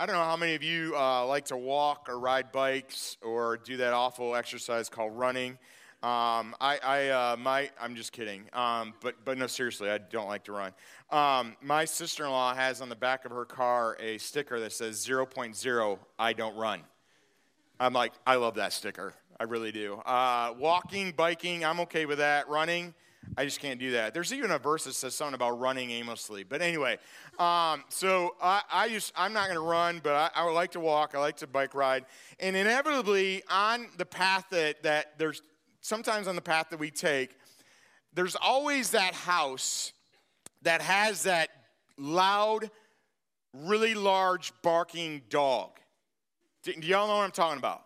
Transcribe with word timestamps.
I 0.00 0.06
don't 0.06 0.14
know 0.14 0.22
how 0.22 0.36
many 0.36 0.54
of 0.54 0.62
you 0.62 0.94
uh, 0.96 1.26
like 1.26 1.46
to 1.46 1.56
walk 1.56 2.06
or 2.08 2.20
ride 2.20 2.52
bikes 2.52 3.16
or 3.20 3.56
do 3.56 3.78
that 3.78 3.92
awful 3.92 4.36
exercise 4.36 4.88
called 4.88 5.18
running. 5.18 5.58
Um, 6.04 6.54
I, 6.60 6.78
I 6.80 7.08
uh, 7.08 7.36
my, 7.36 7.68
I'm 7.80 7.96
just 7.96 8.12
kidding. 8.12 8.44
Um, 8.52 8.94
but, 9.00 9.16
but 9.24 9.36
no, 9.36 9.48
seriously, 9.48 9.90
I 9.90 9.98
don't 9.98 10.28
like 10.28 10.44
to 10.44 10.52
run. 10.52 10.72
Um, 11.10 11.56
my 11.60 11.84
sister-in-law 11.84 12.54
has 12.54 12.80
on 12.80 12.88
the 12.88 12.94
back 12.94 13.24
of 13.24 13.32
her 13.32 13.44
car 13.44 13.96
a 13.98 14.18
sticker 14.18 14.60
that 14.60 14.72
says 14.72 15.04
0.0, 15.04 15.98
I 16.16 16.32
don't 16.32 16.56
run. 16.56 16.82
I'm 17.80 17.92
like, 17.92 18.12
I 18.24 18.36
love 18.36 18.54
that 18.54 18.72
sticker. 18.72 19.14
I 19.40 19.44
really 19.44 19.72
do. 19.72 19.94
Uh, 19.94 20.54
walking, 20.60 21.10
biking, 21.10 21.64
I'm 21.64 21.80
okay 21.80 22.06
with 22.06 22.18
that. 22.18 22.48
Running, 22.48 22.94
I 23.36 23.44
just 23.44 23.60
can't 23.60 23.78
do 23.78 23.92
that. 23.92 24.14
There's 24.14 24.32
even 24.32 24.50
a 24.50 24.58
verse 24.58 24.84
that 24.84 24.94
says 24.94 25.14
something 25.14 25.34
about 25.34 25.60
running 25.60 25.90
aimlessly. 25.90 26.44
But 26.44 26.60
anyway, 26.62 26.98
um, 27.38 27.84
so 27.88 28.34
I, 28.42 28.62
I 28.72 28.88
just, 28.88 29.12
I'm 29.16 29.32
not 29.32 29.44
going 29.44 29.56
to 29.56 29.60
run, 29.60 30.00
but 30.02 30.14
I, 30.14 30.30
I 30.34 30.44
would 30.44 30.54
like 30.54 30.72
to 30.72 30.80
walk. 30.80 31.14
I 31.14 31.18
like 31.18 31.36
to 31.38 31.46
bike 31.46 31.74
ride. 31.74 32.04
And 32.40 32.56
inevitably, 32.56 33.42
on 33.50 33.88
the 33.96 34.06
path 34.06 34.46
that, 34.50 34.82
that 34.82 35.18
there's 35.18 35.42
sometimes 35.80 36.26
on 36.26 36.36
the 36.36 36.42
path 36.42 36.70
that 36.70 36.78
we 36.78 36.90
take, 36.90 37.36
there's 38.14 38.34
always 38.34 38.90
that 38.90 39.14
house 39.14 39.92
that 40.62 40.80
has 40.80 41.22
that 41.24 41.50
loud, 41.96 42.70
really 43.54 43.94
large 43.94 44.52
barking 44.62 45.22
dog. 45.28 45.78
Do, 46.62 46.72
do 46.72 46.86
y'all 46.86 47.06
know 47.06 47.16
what 47.18 47.24
I'm 47.24 47.30
talking 47.30 47.58
about? 47.58 47.82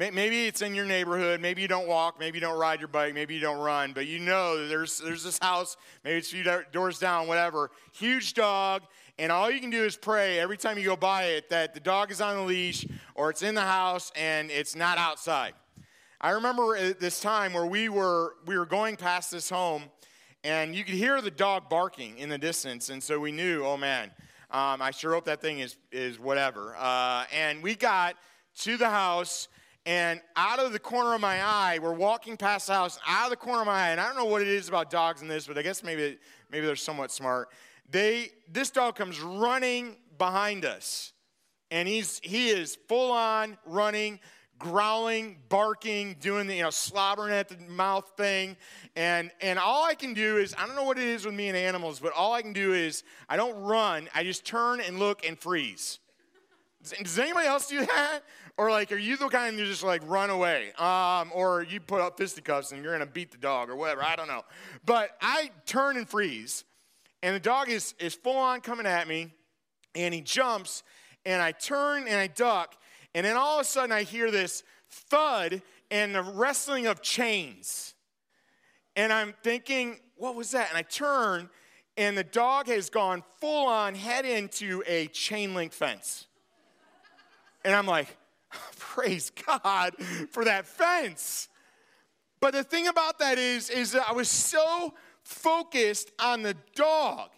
Maybe 0.00 0.46
it's 0.46 0.62
in 0.62 0.74
your 0.74 0.86
neighborhood. 0.86 1.42
Maybe 1.42 1.60
you 1.60 1.68
don't 1.68 1.86
walk. 1.86 2.18
Maybe 2.18 2.38
you 2.38 2.40
don't 2.40 2.58
ride 2.58 2.80
your 2.80 2.88
bike. 2.88 3.12
Maybe 3.12 3.34
you 3.34 3.40
don't 3.40 3.60
run. 3.60 3.92
But 3.92 4.06
you 4.06 4.18
know 4.18 4.66
there's, 4.66 4.98
there's 4.98 5.22
this 5.22 5.38
house. 5.38 5.76
Maybe 6.04 6.16
it's 6.16 6.32
a 6.32 6.36
few 6.36 6.62
doors 6.72 6.98
down, 6.98 7.26
whatever. 7.26 7.70
Huge 7.92 8.32
dog. 8.32 8.80
And 9.18 9.30
all 9.30 9.50
you 9.50 9.60
can 9.60 9.68
do 9.68 9.84
is 9.84 9.98
pray 9.98 10.38
every 10.38 10.56
time 10.56 10.78
you 10.78 10.84
go 10.84 10.96
by 10.96 11.24
it 11.24 11.50
that 11.50 11.74
the 11.74 11.80
dog 11.80 12.10
is 12.10 12.22
on 12.22 12.34
the 12.36 12.42
leash 12.42 12.86
or 13.14 13.28
it's 13.28 13.42
in 13.42 13.54
the 13.54 13.60
house 13.60 14.10
and 14.16 14.50
it's 14.50 14.74
not 14.74 14.96
outside. 14.96 15.52
I 16.18 16.30
remember 16.30 16.94
this 16.94 17.20
time 17.20 17.52
where 17.52 17.66
we 17.66 17.90
were, 17.90 18.36
we 18.46 18.56
were 18.56 18.64
going 18.64 18.96
past 18.96 19.30
this 19.30 19.50
home 19.50 19.82
and 20.42 20.74
you 20.74 20.82
could 20.82 20.94
hear 20.94 21.20
the 21.20 21.30
dog 21.30 21.68
barking 21.68 22.16
in 22.16 22.30
the 22.30 22.38
distance. 22.38 22.88
And 22.88 23.02
so 23.02 23.20
we 23.20 23.32
knew, 23.32 23.66
oh 23.66 23.76
man, 23.76 24.12
um, 24.50 24.80
I 24.80 24.92
sure 24.92 25.12
hope 25.12 25.26
that 25.26 25.42
thing 25.42 25.58
is, 25.58 25.76
is 25.92 26.18
whatever. 26.18 26.74
Uh, 26.78 27.24
and 27.34 27.62
we 27.62 27.74
got 27.74 28.16
to 28.60 28.78
the 28.78 28.88
house 28.88 29.48
and 29.86 30.20
out 30.36 30.58
of 30.58 30.72
the 30.72 30.78
corner 30.78 31.14
of 31.14 31.20
my 31.20 31.42
eye, 31.42 31.78
we're 31.82 31.94
walking 31.94 32.36
past 32.36 32.66
the 32.66 32.74
house, 32.74 32.98
out 33.06 33.24
of 33.24 33.30
the 33.30 33.36
corner 33.36 33.60
of 33.62 33.66
my 33.66 33.72
eye, 33.72 33.90
and 33.90 34.00
I 34.00 34.06
don't 34.06 34.16
know 34.16 34.26
what 34.26 34.42
it 34.42 34.48
is 34.48 34.68
about 34.68 34.90
dogs 34.90 35.22
in 35.22 35.28
this, 35.28 35.46
but 35.46 35.56
I 35.56 35.62
guess 35.62 35.82
maybe, 35.82 36.18
maybe 36.50 36.66
they're 36.66 36.76
somewhat 36.76 37.10
smart. 37.10 37.48
They, 37.90 38.30
this 38.50 38.70
dog 38.70 38.94
comes 38.96 39.20
running 39.20 39.96
behind 40.18 40.64
us, 40.64 41.12
and 41.70 41.88
he's, 41.88 42.20
he 42.22 42.50
is 42.50 42.76
full 42.88 43.10
on 43.10 43.56
running, 43.64 44.20
growling, 44.58 45.38
barking, 45.48 46.16
doing 46.20 46.46
the, 46.46 46.56
you 46.56 46.62
know, 46.62 46.70
slobbering 46.70 47.32
at 47.32 47.48
the 47.48 47.56
mouth 47.56 48.12
thing. 48.16 48.56
And, 48.94 49.30
and 49.40 49.58
all 49.58 49.84
I 49.84 49.94
can 49.94 50.12
do 50.12 50.36
is, 50.36 50.54
I 50.58 50.66
don't 50.66 50.76
know 50.76 50.84
what 50.84 50.98
it 50.98 51.08
is 51.08 51.24
with 51.24 51.34
me 51.34 51.48
and 51.48 51.56
animals, 51.56 51.98
but 51.98 52.12
all 52.12 52.34
I 52.34 52.42
can 52.42 52.52
do 52.52 52.74
is, 52.74 53.02
I 53.28 53.36
don't 53.36 53.58
run, 53.62 54.08
I 54.14 54.22
just 54.22 54.44
turn 54.44 54.80
and 54.80 54.98
look 54.98 55.26
and 55.26 55.38
freeze. 55.38 55.98
Does 56.82 57.18
anybody 57.18 57.46
else 57.46 57.68
do 57.68 57.84
that? 57.84 58.20
Or 58.60 58.70
like, 58.70 58.92
are 58.92 58.98
you 58.98 59.16
the 59.16 59.26
kind 59.28 59.58
who 59.58 59.64
just 59.64 59.82
like 59.82 60.02
run 60.04 60.28
away? 60.28 60.72
Um, 60.74 61.32
or 61.34 61.62
you 61.62 61.80
put 61.80 62.02
up 62.02 62.18
fisticuffs 62.18 62.72
and 62.72 62.84
you're 62.84 62.92
gonna 62.92 63.06
beat 63.06 63.30
the 63.30 63.38
dog 63.38 63.70
or 63.70 63.74
whatever, 63.74 64.04
I 64.04 64.16
don't 64.16 64.28
know. 64.28 64.42
But 64.84 65.16
I 65.22 65.50
turn 65.64 65.96
and 65.96 66.06
freeze, 66.06 66.64
and 67.22 67.34
the 67.34 67.40
dog 67.40 67.70
is, 67.70 67.94
is 67.98 68.14
full 68.14 68.36
on 68.36 68.60
coming 68.60 68.84
at 68.84 69.08
me, 69.08 69.32
and 69.94 70.12
he 70.12 70.20
jumps, 70.20 70.82
and 71.24 71.40
I 71.40 71.52
turn 71.52 72.06
and 72.06 72.16
I 72.16 72.26
duck, 72.26 72.76
and 73.14 73.24
then 73.24 73.38
all 73.38 73.60
of 73.60 73.62
a 73.62 73.64
sudden 73.64 73.92
I 73.92 74.02
hear 74.02 74.30
this 74.30 74.62
thud 74.90 75.62
and 75.90 76.14
the 76.14 76.22
wrestling 76.22 76.86
of 76.86 77.00
chains. 77.00 77.94
And 78.94 79.10
I'm 79.10 79.32
thinking, 79.42 80.00
what 80.16 80.34
was 80.34 80.50
that? 80.50 80.68
And 80.68 80.76
I 80.76 80.82
turn, 80.82 81.48
and 81.96 82.14
the 82.14 82.24
dog 82.24 82.66
has 82.66 82.90
gone 82.90 83.22
full 83.40 83.68
on 83.68 83.94
head 83.94 84.26
into 84.26 84.82
a 84.86 85.06
chain 85.06 85.54
link 85.54 85.72
fence. 85.72 86.26
And 87.64 87.74
I'm 87.74 87.86
like, 87.86 88.18
praise 88.78 89.30
God 89.46 89.94
for 90.30 90.44
that 90.44 90.66
fence. 90.66 91.48
But 92.40 92.54
the 92.54 92.64
thing 92.64 92.88
about 92.88 93.18
that 93.18 93.38
is, 93.38 93.70
is 93.70 93.92
that 93.92 94.06
I 94.08 94.12
was 94.12 94.30
so 94.30 94.94
focused 95.22 96.10
on 96.18 96.42
the 96.42 96.56
dog. 96.74 97.30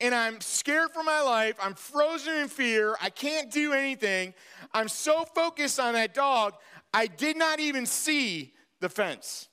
And 0.00 0.14
I'm 0.14 0.40
scared 0.40 0.90
for 0.92 1.02
my 1.02 1.22
life. 1.22 1.56
I'm 1.62 1.74
frozen 1.74 2.34
in 2.34 2.48
fear. 2.48 2.96
I 3.00 3.08
can't 3.08 3.50
do 3.50 3.72
anything. 3.72 4.34
I'm 4.74 4.88
so 4.88 5.24
focused 5.24 5.80
on 5.80 5.94
that 5.94 6.12
dog, 6.12 6.54
I 6.92 7.06
did 7.06 7.36
not 7.36 7.60
even 7.60 7.86
see 7.86 8.52
the 8.80 8.88
fence. 8.88 9.48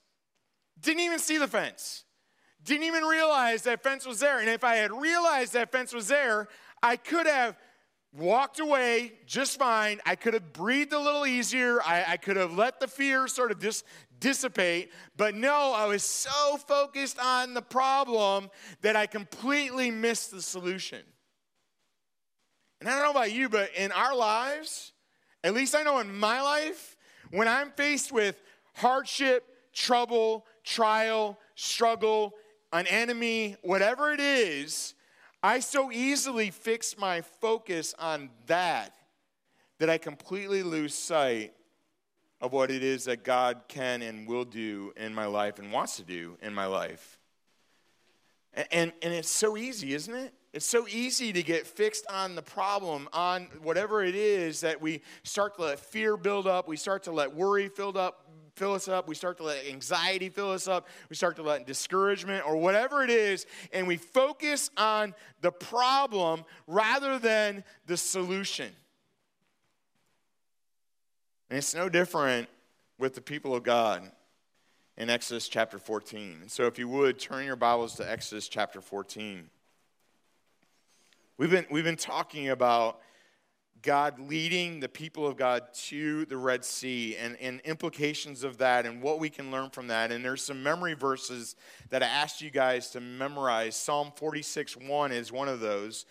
Didn't 0.82 1.02
even 1.02 1.20
see 1.20 1.38
the 1.38 1.48
fence. 1.48 2.04
Didn't 2.64 2.84
even 2.84 3.04
realize 3.04 3.64
that 3.64 3.84
fence 3.84 4.06
was 4.06 4.20
there. 4.20 4.40
And 4.40 4.50
if 4.50 4.64
I 4.64 4.76
had 4.76 4.92
realized 4.92 5.54
that 5.54 5.72
fence 5.72 5.94
was 5.94 6.08
there, 6.08 6.50
I 6.82 6.98
could 6.98 7.26
have 7.26 7.58
walked 8.14 8.60
away 8.60 9.14
just 9.26 9.58
fine. 9.58 10.00
I 10.06 10.16
could 10.16 10.34
have 10.34 10.54
breathed 10.54 10.94
a 10.94 11.00
little 11.00 11.26
easier. 11.26 11.82
I, 11.82 12.06
I 12.10 12.18
could 12.18 12.38
have 12.38 12.56
let 12.56 12.80
the 12.80 12.88
fear 12.88 13.28
sort 13.28 13.52
of 13.52 13.60
dis, 13.60 13.84
dissipate. 14.20 14.92
But 15.18 15.36
no, 15.36 15.74
I 15.74 15.86
was 15.88 16.04
so 16.04 16.58
focused 16.58 17.18
on 17.20 17.54
the 17.54 17.62
problem 17.62 18.50
that 18.82 18.96
I 18.96 19.08
completely 19.08 19.92
missed 19.92 20.32
the 20.32 20.42
solution. 20.42 21.02
And 22.80 22.90
I 22.90 22.94
don't 22.94 23.04
know 23.04 23.12
about 23.12 23.32
you, 23.32 23.50
but 23.50 23.72
in 23.76 23.92
our 23.92 24.16
lives, 24.16 24.92
at 25.44 25.54
least 25.54 25.76
I 25.76 25.84
know 25.84 26.00
in 26.00 26.14
my 26.14 26.42
life, 26.42 26.98
when 27.32 27.48
I'm 27.48 27.72
faced 27.72 28.12
with 28.12 28.42
hardship, 28.76 29.46
trouble, 29.74 30.46
trial, 30.64 31.40
struggle, 31.56 32.34
an 32.72 32.88
enemy, 32.88 33.56
whatever 33.62 34.12
it 34.12 34.20
is, 34.20 34.94
I 35.44 35.60
so 35.60 35.92
easily 35.92 36.52
fix 36.52 36.98
my 36.98 37.20
focus 37.20 37.94
on 38.00 38.30
that 38.48 38.94
that 39.80 39.90
I 39.90 39.98
completely 39.98 40.64
lose 40.64 40.96
sight 40.96 41.54
of 42.40 42.54
what 42.54 42.72
it 42.72 42.82
is 42.82 43.06
that 43.06 43.26
God 43.26 43.64
can 43.68 44.02
and 44.02 44.26
will 44.26 44.46
do 44.46 44.94
in 44.96 45.14
my 45.14 45.26
life 45.26 45.60
and 45.60 45.72
wants 45.72 45.98
to 45.98 46.04
do 46.04 46.38
in 46.42 46.54
my 46.54 46.66
life. 46.66 47.20
And, 48.54 48.68
and, 48.72 48.94
and 49.02 49.14
it's 49.14 49.30
so 49.30 49.58
easy, 49.58 49.94
isn't 49.94 50.14
it? 50.14 50.34
It's 50.54 50.66
so 50.66 50.88
easy 50.88 51.34
to 51.34 51.42
get 51.42 51.66
fixed 51.66 52.06
on 52.10 52.36
the 52.36 52.42
problem, 52.42 53.10
on 53.12 53.48
whatever 53.64 54.04
it 54.04 54.14
is 54.14 54.62
that 54.62 54.80
we 54.80 55.02
start 55.24 55.56
to 55.56 55.64
let 55.64 55.80
fear 55.80 56.16
build 56.16 56.48
up, 56.48 56.68
we 56.68 56.78
start 56.78 57.04
to 57.04 57.12
let 57.12 57.34
worry 57.34 57.70
build 57.76 57.98
up, 57.98 58.23
fill 58.56 58.74
us 58.74 58.88
up, 58.88 59.08
we 59.08 59.16
start 59.16 59.38
to 59.38 59.44
let 59.44 59.66
anxiety 59.68 60.30
fill 60.30 60.52
us 60.52 60.68
up, 60.68 60.88
we 61.10 61.16
start 61.16 61.36
to 61.38 61.44
let 61.44 61.66
discouragement 61.66 62.46
or 62.46 62.58
whatever 62.58 63.04
it 63.04 63.10
is, 63.10 63.46
and 63.72 63.88
we 63.88 63.98
focus 63.98 64.70
on 64.78 65.14
the 65.42 65.52
problem 65.52 66.44
rather 66.68 67.18
than 67.20 67.64
the 67.88 67.98
solution. 67.98 68.72
And 71.50 71.58
it's 71.58 71.76
no 71.76 71.90
different 71.90 72.50
with 72.98 73.16
the 73.16 73.22
people 73.22 73.56
of 73.56 73.64
God 73.64 74.12
in 74.98 75.10
Exodus 75.10 75.48
chapter 75.48 75.78
14. 75.78 76.38
And 76.42 76.52
so, 76.52 76.66
if 76.66 76.78
you 76.78 76.88
would, 76.88 77.20
turn 77.20 77.46
your 77.46 77.56
Bibles 77.56 77.96
to 77.96 78.10
Exodus 78.10 78.48
chapter 78.48 78.82
14. 78.82 79.50
We've 81.38 81.50
been, 81.50 81.66
we've 81.72 81.84
been 81.84 81.96
talking 81.96 82.50
about 82.50 83.00
God 83.84 84.18
leading 84.18 84.80
the 84.80 84.88
people 84.88 85.28
of 85.28 85.36
God 85.36 85.64
to 85.74 86.26
the 86.26 86.38
Red 86.38 86.64
Sea 86.64 87.18
and, 87.18 87.38
and 87.42 87.60
implications 87.62 88.44
of 88.46 88.58
that 88.60 88.86
and 88.86 89.02
what 89.02 89.20
we 89.20 89.30
can 89.30 89.52
learn 89.52 89.70
from 89.70 89.88
that. 89.88 90.12
And 90.12 90.24
there's 90.24 90.42
some 90.42 90.64
memory 90.64 90.94
verses 90.94 91.58
that 91.90 92.02
I 92.02 92.08
asked 92.08 92.42
you 92.42 92.50
guys 92.50 92.90
to 92.92 93.02
memorize. 93.02 93.76
Psalm 93.76 94.14
46 94.16 94.78
1 94.78 95.12
is 95.12 95.32
one 95.32 95.50
of 95.50 95.60
those. 95.60 96.06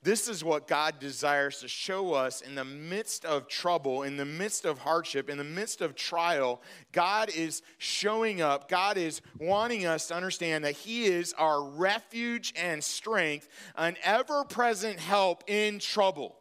This 0.00 0.28
is 0.28 0.44
what 0.44 0.68
God 0.68 1.00
desires 1.00 1.58
to 1.58 1.66
show 1.66 2.14
us 2.14 2.40
in 2.40 2.54
the 2.54 2.64
midst 2.64 3.24
of 3.24 3.48
trouble, 3.48 4.04
in 4.04 4.16
the 4.16 4.24
midst 4.24 4.64
of 4.64 4.78
hardship, 4.78 5.28
in 5.28 5.38
the 5.38 5.44
midst 5.44 5.80
of 5.80 5.96
trial. 5.96 6.62
God 6.92 7.30
is 7.34 7.62
showing 7.78 8.40
up. 8.40 8.68
God 8.68 8.96
is 8.96 9.22
wanting 9.40 9.86
us 9.86 10.06
to 10.06 10.14
understand 10.14 10.64
that 10.64 10.76
He 10.76 11.06
is 11.06 11.32
our 11.32 11.64
refuge 11.64 12.54
and 12.54 12.82
strength, 12.82 13.48
an 13.74 13.96
ever 14.04 14.44
present 14.44 15.00
help 15.00 15.42
in 15.48 15.80
trouble. 15.80 16.36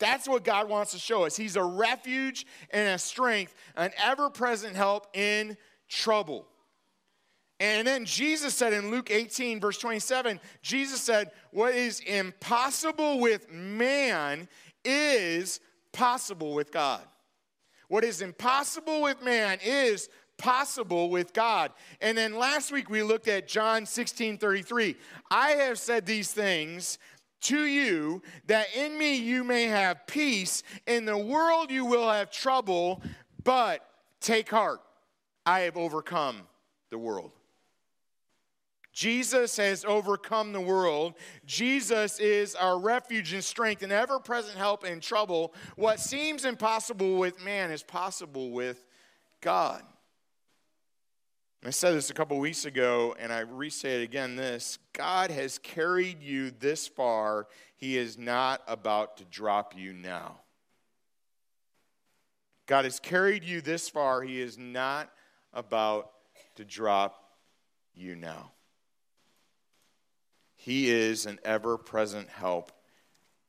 That's 0.00 0.28
what 0.28 0.42
God 0.42 0.68
wants 0.68 0.90
to 0.92 0.98
show 0.98 1.24
us. 1.24 1.36
He's 1.36 1.56
a 1.56 1.62
refuge 1.62 2.46
and 2.70 2.88
a 2.88 2.98
strength, 2.98 3.54
an 3.76 3.92
ever 4.02 4.30
present 4.30 4.74
help 4.74 5.06
in 5.14 5.56
trouble. 5.88 6.48
And 7.60 7.86
then 7.86 8.06
Jesus 8.06 8.54
said 8.54 8.72
in 8.72 8.90
Luke 8.90 9.10
18, 9.10 9.60
verse 9.60 9.76
27, 9.78 10.40
Jesus 10.62 11.00
said, 11.00 11.30
What 11.52 11.74
is 11.74 12.00
impossible 12.00 13.20
with 13.20 13.52
man 13.52 14.48
is 14.82 15.60
possible 15.92 16.54
with 16.54 16.72
God. 16.72 17.02
What 17.88 18.02
is 18.02 18.22
impossible 18.22 19.02
with 19.02 19.22
man 19.22 19.58
is 19.62 20.08
possible 20.38 21.10
with 21.10 21.34
God. 21.34 21.72
And 22.00 22.16
then 22.16 22.34
last 22.34 22.72
week 22.72 22.88
we 22.88 23.02
looked 23.02 23.28
at 23.28 23.46
John 23.46 23.84
16 23.84 24.38
33. 24.38 24.96
I 25.30 25.50
have 25.50 25.78
said 25.78 26.06
these 26.06 26.32
things 26.32 26.98
to 27.42 27.64
you 27.64 28.22
that 28.46 28.66
in 28.74 28.98
me 28.98 29.16
you 29.16 29.44
may 29.44 29.64
have 29.64 30.06
peace. 30.06 30.62
In 30.86 31.04
the 31.04 31.16
world 31.16 31.70
you 31.70 31.84
will 31.84 32.10
have 32.10 32.30
trouble, 32.30 33.02
but 33.42 33.86
take 34.20 34.50
heart. 34.50 34.80
I 35.46 35.60
have 35.60 35.76
overcome 35.76 36.42
the 36.90 36.98
world. 36.98 37.32
Jesus 38.92 39.56
has 39.56 39.84
overcome 39.84 40.52
the 40.52 40.60
world. 40.60 41.14
Jesus 41.46 42.18
is 42.18 42.54
our 42.54 42.78
refuge 42.78 43.32
and 43.32 43.42
strength 43.42 43.82
and 43.82 43.92
ever 43.92 44.18
present 44.18 44.58
help 44.58 44.84
in 44.84 45.00
trouble. 45.00 45.54
What 45.76 46.00
seems 46.00 46.44
impossible 46.44 47.16
with 47.16 47.42
man 47.42 47.70
is 47.70 47.82
possible 47.82 48.50
with 48.50 48.84
God. 49.40 49.82
I 51.62 51.70
said 51.70 51.94
this 51.94 52.08
a 52.08 52.14
couple 52.14 52.38
weeks 52.38 52.64
ago, 52.64 53.14
and 53.18 53.30
I 53.30 53.44
resay 53.44 54.00
it 54.00 54.02
again 54.02 54.34
this 54.34 54.78
God 54.94 55.30
has 55.30 55.58
carried 55.58 56.22
you 56.22 56.50
this 56.50 56.88
far. 56.88 57.48
He 57.76 57.98
is 57.98 58.16
not 58.16 58.62
about 58.66 59.18
to 59.18 59.24
drop 59.26 59.74
you 59.76 59.92
now. 59.92 60.40
God 62.66 62.84
has 62.84 62.98
carried 62.98 63.44
you 63.44 63.60
this 63.60 63.88
far. 63.88 64.22
He 64.22 64.40
is 64.40 64.56
not 64.56 65.10
about 65.52 66.12
to 66.56 66.64
drop 66.64 67.36
you 67.94 68.14
now. 68.14 68.52
He 70.56 70.90
is 70.90 71.26
an 71.26 71.40
ever 71.44 71.76
present 71.76 72.28
help 72.28 72.72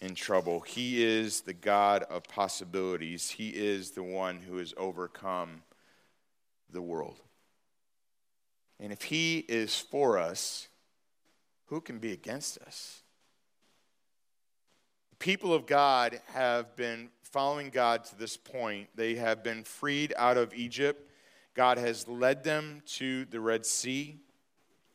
in 0.02 0.16
trouble. 0.16 0.62
He 0.62 1.04
is 1.04 1.42
the 1.42 1.54
God 1.54 2.04
of 2.04 2.24
possibilities. 2.24 3.30
He 3.30 3.50
is 3.50 3.92
the 3.92 4.04
one 4.04 4.40
who 4.40 4.58
has 4.58 4.74
overcome 4.76 5.64
the 6.70 6.82
world. 6.82 7.20
And 8.82 8.92
if 8.92 9.04
He 9.04 9.46
is 9.48 9.80
for 9.80 10.18
us, 10.18 10.68
who 11.68 11.80
can 11.80 12.00
be 12.00 12.12
against 12.12 12.58
us? 12.58 13.04
The 15.12 15.18
people 15.18 15.54
of 15.54 15.68
God 15.68 16.20
have 16.34 16.76
been 16.76 17.10
following 17.22 17.70
God 17.70 18.04
to 18.06 18.18
this 18.18 18.36
point. 18.36 18.90
They 18.96 19.16
have 19.16 19.44
been 19.44 19.64
freed 19.64 20.14
out 20.18 20.36
of 20.38 20.54
Egypt. 20.54 21.10
God 21.54 21.78
has 21.78 22.08
led 22.08 22.44
them 22.44 22.82
to 22.98 23.26
the 23.26 23.40
Red 23.40 23.66
Sea. 23.66 24.18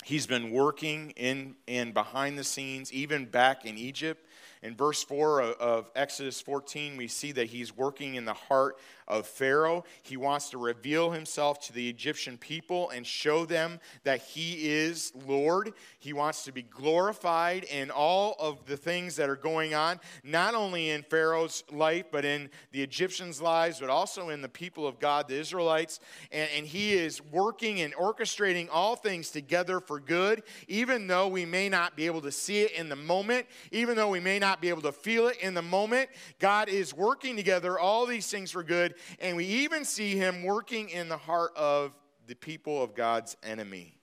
He's 0.05 0.27
been 0.27 0.51
working 0.51 1.11
in 1.17 1.55
and 1.69 1.95
behind 1.95 2.39
the 2.39 2.45
scenes, 2.45 2.93
even 2.93 3.25
back 3.25 3.65
in 3.65 3.79
Egypt. 3.79 4.26
In 4.67 4.75
verse 4.75 5.05
4 5.05 5.43
of 5.43 5.93
Exodus 5.95 6.41
14, 6.41 6.97
we 6.97 7.07
see 7.07 7.31
that 7.31 7.47
he's 7.47 7.77
working 7.77 8.17
in 8.17 8.25
the 8.25 8.35
heart 8.35 8.77
of 9.09 9.27
Pharaoh. 9.27 9.85
He 10.03 10.17
wants 10.17 10.51
to 10.51 10.59
reveal 10.59 11.13
himself 11.13 11.61
to 11.67 11.73
the 11.73 11.89
Egyptian 11.89 12.37
people 12.37 12.91
and 12.91 13.07
show 13.07 13.45
them 13.47 13.79
that 14.03 14.21
he 14.21 14.69
is 14.69 15.13
Lord. 15.27 15.73
He 16.01 16.13
wants 16.13 16.45
to 16.45 16.53
be 16.53 16.63
glorified 16.63 17.65
in 17.65 17.91
all 17.91 18.35
of 18.41 18.67
the 18.67 18.77
things 18.77 19.15
that 19.17 19.31
are 19.31 19.37
going 19.37 19.75
on, 19.75 20.01
not 20.25 20.55
only 20.55 20.91
in 20.91 21.03
Pharaoh's 21.05 21.63
life, 21.71 22.07
but 22.11 22.25
in 22.25 22.51
the 22.73 22.83
Egyptians' 22.83 23.41
lives, 23.41 23.79
but 23.79 23.91
also 23.91 24.31
in 24.31 24.43
the 24.43 24.49
people 24.49 24.87
of 24.87 24.99
God, 24.99 25.29
the 25.29 25.39
Israelites. 25.39 26.01
And, 26.33 26.49
and 26.57 26.67
he 26.67 26.95
is 26.95 27.23
working 27.31 27.81
and 27.83 27.95
orchestrating 27.95 28.69
all 28.73 28.97
things 28.97 29.31
together 29.31 29.79
for 29.79 30.01
good, 30.01 30.43
even 30.67 31.07
though 31.07 31.29
we 31.29 31.45
may 31.45 31.69
not 31.69 31.97
be 31.97 32.07
able 32.07 32.23
to 32.23 32.33
see 32.33 32.63
it 32.63 32.73
in 32.73 32.89
the 32.89 32.97
moment, 32.97 33.47
even 33.71 33.95
though 33.95 34.09
we 34.09 34.21
may 34.21 34.41
not 34.41 34.56
be 34.61 34.69
able 34.69 34.83
to 34.83 34.93
feel 34.93 35.29
it 35.29 35.39
in 35.41 35.55
the 35.55 35.63
moment. 35.63 36.09
God 36.39 36.69
is 36.69 36.95
working 36.95 37.37
together 37.37 37.79
all 37.79 38.07
these 38.07 38.29
things 38.29 38.51
for 38.51 38.63
good 38.63 38.95
and 39.21 39.37
we 39.37 39.45
even 39.45 39.85
see 39.85 40.17
him 40.17 40.43
working 40.43 40.89
in 40.89 41.09
the 41.09 41.17
heart 41.17 41.53
of 41.57 41.97
the 42.27 42.35
people 42.35 42.83
of 42.83 42.95
God's 42.95 43.37
enemy 43.43 43.97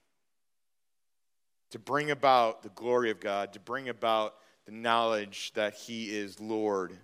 to 1.71 1.79
bring 1.79 2.11
about 2.11 2.61
the 2.61 2.69
glory 2.69 3.09
of 3.09 3.19
God, 3.19 3.53
to 3.53 3.59
bring 3.59 3.89
about 3.89 4.35
the 4.65 4.71
knowledge 4.71 5.51
that 5.55 5.73
he 5.73 6.05
is 6.15 6.39
Lord. 6.39 6.95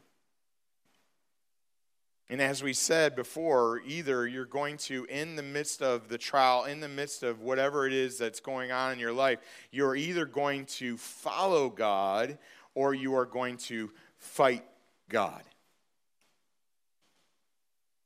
And 2.29 2.39
as 2.39 2.61
we 2.61 2.73
said 2.73 3.15
before, 3.15 3.81
either 3.87 4.27
you're 4.27 4.45
going 4.45 4.77
to, 4.77 5.05
in 5.05 5.35
the 5.35 5.41
midst 5.41 5.81
of 5.81 6.07
the 6.07 6.19
trial, 6.19 6.65
in 6.65 6.79
the 6.79 6.87
midst 6.87 7.23
of 7.23 7.41
whatever 7.41 7.87
it 7.87 7.93
is 7.93 8.19
that's 8.19 8.39
going 8.39 8.71
on 8.71 8.93
in 8.93 8.99
your 8.99 9.11
life, 9.11 9.39
you're 9.71 9.95
either 9.95 10.25
going 10.25 10.65
to 10.65 10.95
follow 10.97 11.69
God 11.69 12.37
or 12.75 12.93
you 12.93 13.15
are 13.15 13.25
going 13.25 13.57
to 13.57 13.91
fight 14.17 14.63
God. 15.09 15.43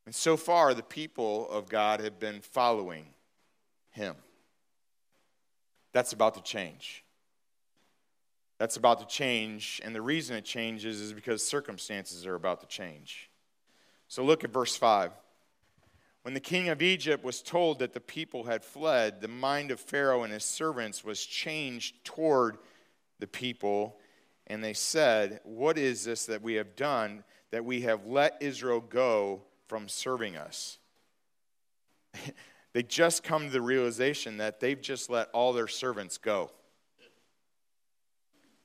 And 0.06 0.14
so 0.14 0.36
far, 0.36 0.74
the 0.74 0.84
people 0.84 1.50
of 1.50 1.70
God 1.70 2.02
have 2.02 2.20
been 2.20 2.42
following 2.42 3.06
him. 3.92 4.16
That's 5.94 6.14
about 6.14 6.34
to 6.36 6.42
change. 6.42 7.04
That's 8.58 8.78
about 8.78 9.00
to 9.00 9.06
change, 9.06 9.82
and 9.84 9.96
the 9.96 10.02
reason 10.02 10.36
it 10.36 10.46
changes 10.46 11.02
is 11.02 11.12
because 11.12 11.46
circumstances 11.46 12.26
are 12.26 12.36
about 12.36 12.62
to 12.62 12.68
change. 12.68 13.30
So 14.08 14.24
look 14.24 14.44
at 14.44 14.54
verse 14.54 14.76
5. 14.76 15.12
When 16.22 16.34
the 16.34 16.40
king 16.40 16.70
of 16.70 16.82
Egypt 16.82 17.24
was 17.24 17.42
told 17.42 17.80
that 17.80 17.94
the 17.94 18.00
people 18.00 18.46
had 18.46 18.64
fled, 18.64 19.20
the 19.20 19.28
mind 19.28 19.72
of 19.72 19.80
Pharaoh 19.80 20.24
and 20.24 20.32
his 20.32 20.46
servants 20.46 21.04
was 21.04 21.26
changed 21.26 22.06
toward 22.06 22.58
the 23.20 23.28
people, 23.28 23.98
and 24.48 24.64
they 24.64 24.74
said, 24.74 25.40
What 25.44 25.78
is 25.78 26.04
this 26.06 26.26
that 26.26 26.42
we 26.42 26.56
have 26.56 26.76
done 26.76 27.24
that 27.54 27.64
we 27.64 27.82
have 27.82 28.08
let 28.08 28.36
Israel 28.42 28.82
go 28.82 29.44
from 29.68 29.88
serving 29.88 30.36
us. 30.36 30.80
they 32.74 32.82
just 32.82 33.22
come 33.22 33.46
to 33.46 33.52
the 33.52 33.62
realization 33.62 34.38
that 34.38 34.60
they've 34.60 34.82
just 34.82 35.08
let 35.08 35.30
all 35.34 35.54
their 35.54 35.68
servants 35.68 36.18
go. 36.18 36.50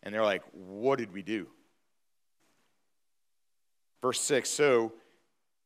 And 0.02 0.14
they're 0.14 0.24
like, 0.24 0.42
what 0.52 0.98
did 0.98 1.12
we 1.12 1.20
do? 1.20 1.48
Verse 4.00 4.22
6 4.22 4.48
So 4.48 4.94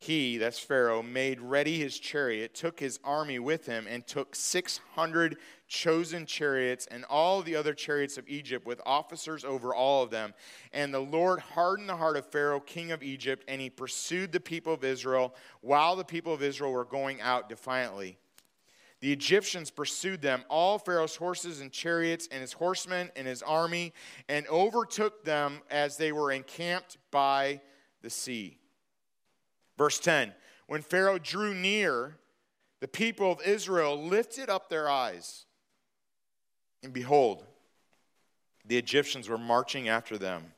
he, 0.00 0.38
that's 0.38 0.58
Pharaoh, 0.58 1.00
made 1.00 1.40
ready 1.40 1.78
his 1.78 1.96
chariot, 2.00 2.54
took 2.54 2.80
his 2.80 2.98
army 3.04 3.38
with 3.38 3.66
him, 3.66 3.86
and 3.88 4.04
took 4.04 4.34
600 4.34 5.36
chosen 5.72 6.26
chariots 6.26 6.86
and 6.90 7.02
all 7.06 7.40
the 7.40 7.56
other 7.56 7.72
chariots 7.72 8.18
of 8.18 8.28
Egypt 8.28 8.66
with 8.66 8.78
officers 8.84 9.42
over 9.42 9.74
all 9.74 10.02
of 10.02 10.10
them. 10.10 10.34
And 10.72 10.92
the 10.92 11.00
Lord 11.00 11.40
hardened 11.40 11.88
the 11.88 11.96
heart 11.96 12.18
of 12.18 12.26
Pharaoh, 12.26 12.60
king 12.60 12.92
of 12.92 13.02
Egypt, 13.02 13.42
and 13.48 13.58
he 13.58 13.70
pursued 13.70 14.32
the 14.32 14.40
people 14.40 14.74
of 14.74 14.84
Israel 14.84 15.34
while 15.62 15.96
the 15.96 16.04
people 16.04 16.34
of 16.34 16.42
Israel 16.42 16.72
were 16.72 16.84
going 16.84 17.22
out 17.22 17.48
defiantly. 17.48 18.18
The 19.00 19.12
Egyptians 19.12 19.70
pursued 19.70 20.20
them, 20.20 20.44
all 20.50 20.78
Pharaoh's 20.78 21.16
horses 21.16 21.62
and 21.62 21.72
chariots, 21.72 22.28
and 22.30 22.42
his 22.42 22.52
horsemen 22.52 23.10
and 23.16 23.26
his 23.26 23.42
army, 23.42 23.94
and 24.28 24.46
overtook 24.48 25.24
them 25.24 25.62
as 25.70 25.96
they 25.96 26.12
were 26.12 26.30
encamped 26.30 26.98
by 27.10 27.62
the 28.02 28.10
sea. 28.10 28.58
Verse 29.78 29.98
10 29.98 30.34
When 30.66 30.82
Pharaoh 30.82 31.18
drew 31.18 31.54
near, 31.54 32.18
the 32.80 32.88
people 32.88 33.32
of 33.32 33.40
Israel 33.46 34.00
lifted 34.00 34.50
up 34.50 34.68
their 34.68 34.88
eyes, 34.90 35.46
and 36.82 36.92
behold, 36.92 37.44
the 38.64 38.76
Egyptians 38.76 39.28
were 39.28 39.38
marching 39.38 39.88
after 39.88 40.18
them, 40.18 40.52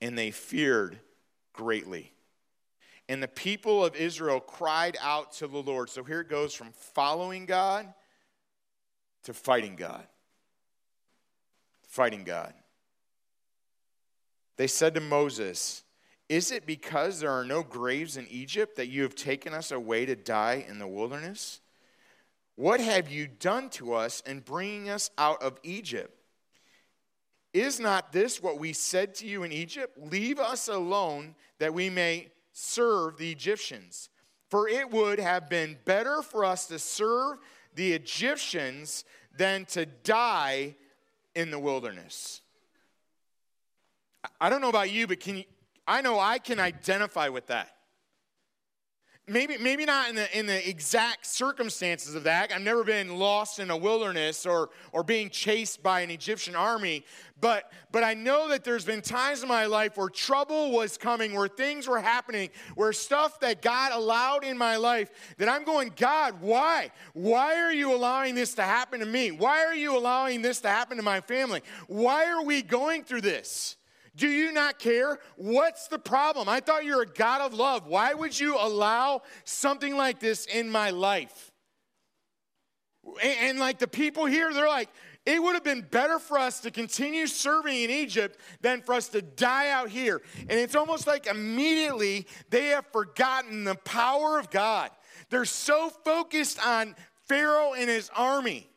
and 0.00 0.16
they 0.16 0.30
feared 0.30 0.98
greatly. 1.52 2.12
And 3.08 3.22
the 3.22 3.28
people 3.28 3.84
of 3.84 3.96
Israel 3.96 4.40
cried 4.40 4.96
out 5.00 5.32
to 5.34 5.46
the 5.46 5.62
Lord. 5.62 5.90
So 5.90 6.04
here 6.04 6.20
it 6.20 6.28
goes 6.28 6.54
from 6.54 6.72
following 6.72 7.46
God 7.46 7.92
to 9.24 9.34
fighting 9.34 9.76
God. 9.76 10.06
Fighting 11.88 12.24
God. 12.24 12.54
They 14.56 14.66
said 14.66 14.94
to 14.94 15.00
Moses, 15.00 15.82
is 16.28 16.50
it 16.50 16.64
because 16.64 17.20
there 17.20 17.32
are 17.32 17.44
no 17.44 17.62
graves 17.62 18.16
in 18.16 18.26
Egypt 18.28 18.76
that 18.76 18.88
you 18.88 19.02
have 19.02 19.14
taken 19.14 19.52
us 19.52 19.70
away 19.70 20.06
to 20.06 20.16
die 20.16 20.64
in 20.68 20.78
the 20.78 20.86
wilderness? 20.86 21.60
What 22.56 22.80
have 22.80 23.10
you 23.10 23.26
done 23.26 23.70
to 23.70 23.94
us 23.94 24.20
in 24.26 24.40
bringing 24.40 24.90
us 24.90 25.10
out 25.16 25.42
of 25.42 25.58
Egypt? 25.62 26.12
Is 27.54 27.80
not 27.80 28.12
this 28.12 28.42
what 28.42 28.58
we 28.58 28.72
said 28.72 29.14
to 29.16 29.26
you 29.26 29.42
in 29.42 29.52
Egypt? 29.52 29.98
Leave 29.98 30.38
us 30.38 30.68
alone 30.68 31.34
that 31.58 31.74
we 31.74 31.90
may 31.90 32.30
serve 32.52 33.18
the 33.18 33.30
Egyptians. 33.30 34.08
For 34.48 34.68
it 34.68 34.90
would 34.90 35.18
have 35.18 35.48
been 35.48 35.78
better 35.84 36.22
for 36.22 36.44
us 36.44 36.66
to 36.66 36.78
serve 36.78 37.38
the 37.74 37.92
Egyptians 37.92 39.04
than 39.36 39.64
to 39.66 39.86
die 39.86 40.76
in 41.34 41.50
the 41.50 41.58
wilderness. 41.58 42.42
I 44.40 44.50
don't 44.50 44.60
know 44.60 44.68
about 44.68 44.90
you, 44.90 45.06
but 45.06 45.20
can 45.20 45.38
you, 45.38 45.44
I 45.86 46.00
know 46.02 46.18
I 46.18 46.38
can 46.38 46.60
identify 46.60 47.28
with 47.28 47.46
that. 47.46 47.74
Maybe 49.28 49.56
maybe 49.58 49.84
not 49.84 50.08
in 50.08 50.16
the 50.16 50.38
in 50.38 50.46
the 50.46 50.68
exact 50.68 51.26
circumstances 51.26 52.14
of 52.14 52.24
that. 52.24 52.52
I've 52.52 52.62
never 52.62 52.84
been 52.84 53.16
lost 53.16 53.58
in 53.58 53.70
a 53.70 53.76
wilderness 53.76 54.46
or 54.46 54.70
or 54.92 55.04
being 55.04 55.30
chased 55.30 55.82
by 55.82 56.00
an 56.00 56.10
Egyptian 56.10 56.56
army, 56.56 57.04
but 57.40 57.70
but 57.92 58.02
I 58.02 58.14
know 58.14 58.48
that 58.48 58.64
there's 58.64 58.84
been 58.84 59.00
times 59.00 59.42
in 59.42 59.48
my 59.48 59.66
life 59.66 59.96
where 59.96 60.08
trouble 60.08 60.72
was 60.72 60.98
coming, 60.98 61.34
where 61.34 61.48
things 61.48 61.86
were 61.86 62.00
happening, 62.00 62.50
where 62.74 62.92
stuff 62.92 63.38
that 63.40 63.62
God 63.62 63.92
allowed 63.92 64.44
in 64.44 64.58
my 64.58 64.76
life 64.76 65.10
that 65.38 65.48
I'm 65.48 65.64
going, 65.64 65.92
God, 65.96 66.40
why? 66.40 66.90
Why 67.12 67.56
are 67.56 67.72
you 67.72 67.94
allowing 67.94 68.34
this 68.34 68.54
to 68.54 68.62
happen 68.62 69.00
to 69.00 69.06
me? 69.06 69.30
Why 69.30 69.64
are 69.64 69.74
you 69.74 69.96
allowing 69.96 70.42
this 70.42 70.60
to 70.62 70.68
happen 70.68 70.96
to 70.96 71.02
my 71.02 71.20
family? 71.20 71.62
Why 71.86 72.26
are 72.26 72.42
we 72.42 72.62
going 72.62 73.04
through 73.04 73.22
this? 73.22 73.76
Do 74.14 74.28
you 74.28 74.52
not 74.52 74.78
care? 74.78 75.18
What's 75.36 75.88
the 75.88 75.98
problem? 75.98 76.48
I 76.48 76.60
thought 76.60 76.84
you're 76.84 77.02
a 77.02 77.06
God 77.06 77.40
of 77.40 77.54
love. 77.54 77.86
Why 77.86 78.12
would 78.12 78.38
you 78.38 78.56
allow 78.58 79.22
something 79.44 79.96
like 79.96 80.20
this 80.20 80.44
in 80.46 80.70
my 80.70 80.90
life? 80.90 81.50
And, 83.22 83.36
and, 83.40 83.58
like 83.58 83.78
the 83.78 83.88
people 83.88 84.26
here, 84.26 84.52
they're 84.52 84.68
like, 84.68 84.90
it 85.24 85.42
would 85.42 85.54
have 85.54 85.64
been 85.64 85.86
better 85.90 86.18
for 86.18 86.38
us 86.38 86.60
to 86.60 86.70
continue 86.70 87.26
serving 87.26 87.82
in 87.82 87.90
Egypt 87.90 88.38
than 88.60 88.82
for 88.82 88.94
us 88.94 89.08
to 89.08 89.22
die 89.22 89.70
out 89.70 89.88
here. 89.88 90.20
And 90.40 90.52
it's 90.52 90.74
almost 90.74 91.06
like 91.06 91.26
immediately 91.26 92.26
they 92.50 92.66
have 92.66 92.86
forgotten 92.92 93.64
the 93.64 93.76
power 93.76 94.38
of 94.38 94.50
God. 94.50 94.90
They're 95.30 95.44
so 95.44 95.90
focused 96.04 96.64
on 96.64 96.94
Pharaoh 97.28 97.72
and 97.72 97.88
his 97.88 98.10
army, 98.16 98.68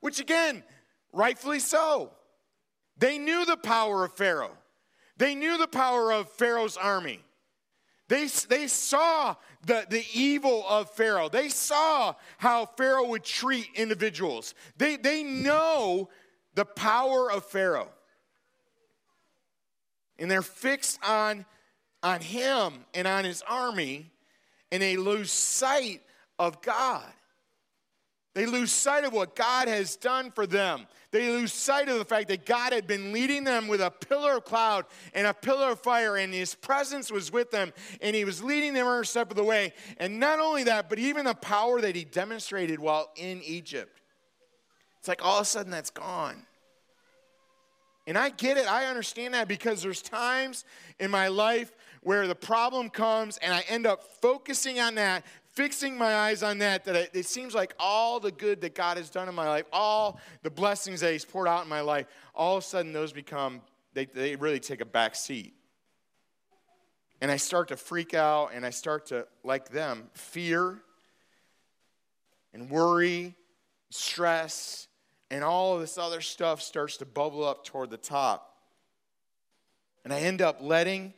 which 0.00 0.20
again, 0.20 0.62
rightfully 1.12 1.60
so. 1.60 2.12
They 3.00 3.16
knew 3.16 3.46
the 3.46 3.56
power 3.56 4.04
of 4.04 4.12
Pharaoh, 4.12 4.56
they 5.16 5.34
knew 5.34 5.58
the 5.58 5.66
power 5.66 6.12
of 6.12 6.30
Pharaoh's 6.30 6.76
army. 6.76 7.24
They, 8.08 8.26
they 8.48 8.66
saw 8.66 9.36
the, 9.64 9.86
the 9.88 10.04
evil 10.12 10.64
of 10.68 10.90
Pharaoh. 10.90 11.28
They 11.28 11.48
saw 11.48 12.16
how 12.38 12.66
Pharaoh 12.66 13.06
would 13.06 13.22
treat 13.22 13.68
individuals. 13.76 14.56
They, 14.76 14.96
they 14.96 15.22
know 15.22 16.08
the 16.56 16.64
power 16.64 17.30
of 17.30 17.44
Pharaoh. 17.44 17.92
And 20.18 20.28
they're 20.28 20.42
fixed 20.42 20.98
on, 21.06 21.46
on 22.02 22.20
him 22.20 22.84
and 22.94 23.06
on 23.06 23.24
his 23.24 23.44
army, 23.48 24.10
and 24.72 24.82
they 24.82 24.96
lose 24.96 25.30
sight 25.30 26.02
of 26.36 26.60
God. 26.62 27.06
They 28.32 28.46
lose 28.46 28.70
sight 28.70 29.04
of 29.04 29.12
what 29.12 29.34
God 29.34 29.66
has 29.66 29.96
done 29.96 30.30
for 30.30 30.46
them. 30.46 30.86
They 31.10 31.28
lose 31.30 31.52
sight 31.52 31.88
of 31.88 31.98
the 31.98 32.04
fact 32.04 32.28
that 32.28 32.46
God 32.46 32.72
had 32.72 32.86
been 32.86 33.12
leading 33.12 33.42
them 33.42 33.66
with 33.66 33.80
a 33.80 33.90
pillar 33.90 34.36
of 34.36 34.44
cloud 34.44 34.84
and 35.14 35.26
a 35.26 35.34
pillar 35.34 35.72
of 35.72 35.80
fire, 35.80 36.16
and 36.16 36.32
His 36.32 36.54
presence 36.54 37.10
was 37.10 37.32
with 37.32 37.50
them, 37.50 37.72
and 38.00 38.14
He 38.14 38.24
was 38.24 38.42
leading 38.42 38.72
them 38.72 38.86
every 38.86 39.06
step 39.06 39.30
of 39.30 39.36
the 39.36 39.42
way. 39.42 39.72
And 39.96 40.20
not 40.20 40.38
only 40.38 40.62
that, 40.64 40.88
but 40.88 41.00
even 41.00 41.24
the 41.24 41.34
power 41.34 41.80
that 41.80 41.96
He 41.96 42.04
demonstrated 42.04 42.78
while 42.78 43.10
in 43.16 43.42
Egypt. 43.42 44.00
It's 45.00 45.08
like 45.08 45.24
all 45.24 45.38
of 45.38 45.42
a 45.42 45.46
sudden 45.46 45.72
that's 45.72 45.90
gone. 45.90 46.46
And 48.06 48.16
I 48.16 48.30
get 48.30 48.56
it, 48.56 48.66
I 48.66 48.86
understand 48.86 49.34
that 49.34 49.48
because 49.48 49.82
there's 49.82 50.02
times 50.02 50.64
in 50.98 51.10
my 51.10 51.28
life 51.28 51.72
where 52.02 52.26
the 52.26 52.34
problem 52.34 52.90
comes 52.90 53.36
and 53.38 53.52
I 53.52 53.62
end 53.68 53.86
up 53.86 54.02
focusing 54.02 54.80
on 54.80 54.94
that 54.96 55.24
fixing 55.52 55.98
my 55.98 56.14
eyes 56.14 56.42
on 56.42 56.58
that, 56.58 56.84
that 56.84 57.14
it, 57.14 57.26
seems 57.26 57.54
like 57.54 57.74
all 57.78 58.20
the 58.20 58.30
good 58.30 58.60
that 58.60 58.74
God 58.74 58.96
has 58.96 59.10
done 59.10 59.28
in 59.28 59.34
my 59.34 59.48
life, 59.48 59.64
all 59.72 60.20
the 60.42 60.50
blessings 60.50 61.00
that 61.00 61.12
He's 61.12 61.24
poured 61.24 61.48
out 61.48 61.62
in 61.62 61.68
my 61.68 61.80
life, 61.80 62.06
all 62.34 62.56
of 62.56 62.64
a 62.64 62.66
sudden 62.66 62.92
those 62.92 63.12
become, 63.12 63.62
they, 63.94 64.06
they 64.06 64.36
really 64.36 64.60
take 64.60 64.80
a 64.80 64.86
back 64.86 65.14
seat. 65.14 65.54
And 67.20 67.30
I 67.30 67.36
start 67.36 67.68
to 67.68 67.76
freak 67.76 68.14
out 68.14 68.52
and 68.54 68.64
I 68.64 68.70
start 68.70 69.06
to, 69.06 69.26
like 69.44 69.70
them, 69.70 70.08
fear 70.14 70.78
and 72.54 72.70
worry, 72.70 73.34
stress, 73.90 74.88
and 75.30 75.44
all 75.44 75.74
of 75.74 75.80
this 75.80 75.98
other 75.98 76.20
stuff 76.20 76.62
starts 76.62 76.96
to 76.98 77.04
bubble 77.04 77.44
up 77.44 77.64
toward 77.64 77.90
the 77.90 77.96
top. 77.96 78.56
And 80.04 80.12
I 80.12 80.20
end 80.20 80.40
up 80.42 80.58
letting 80.60 81.12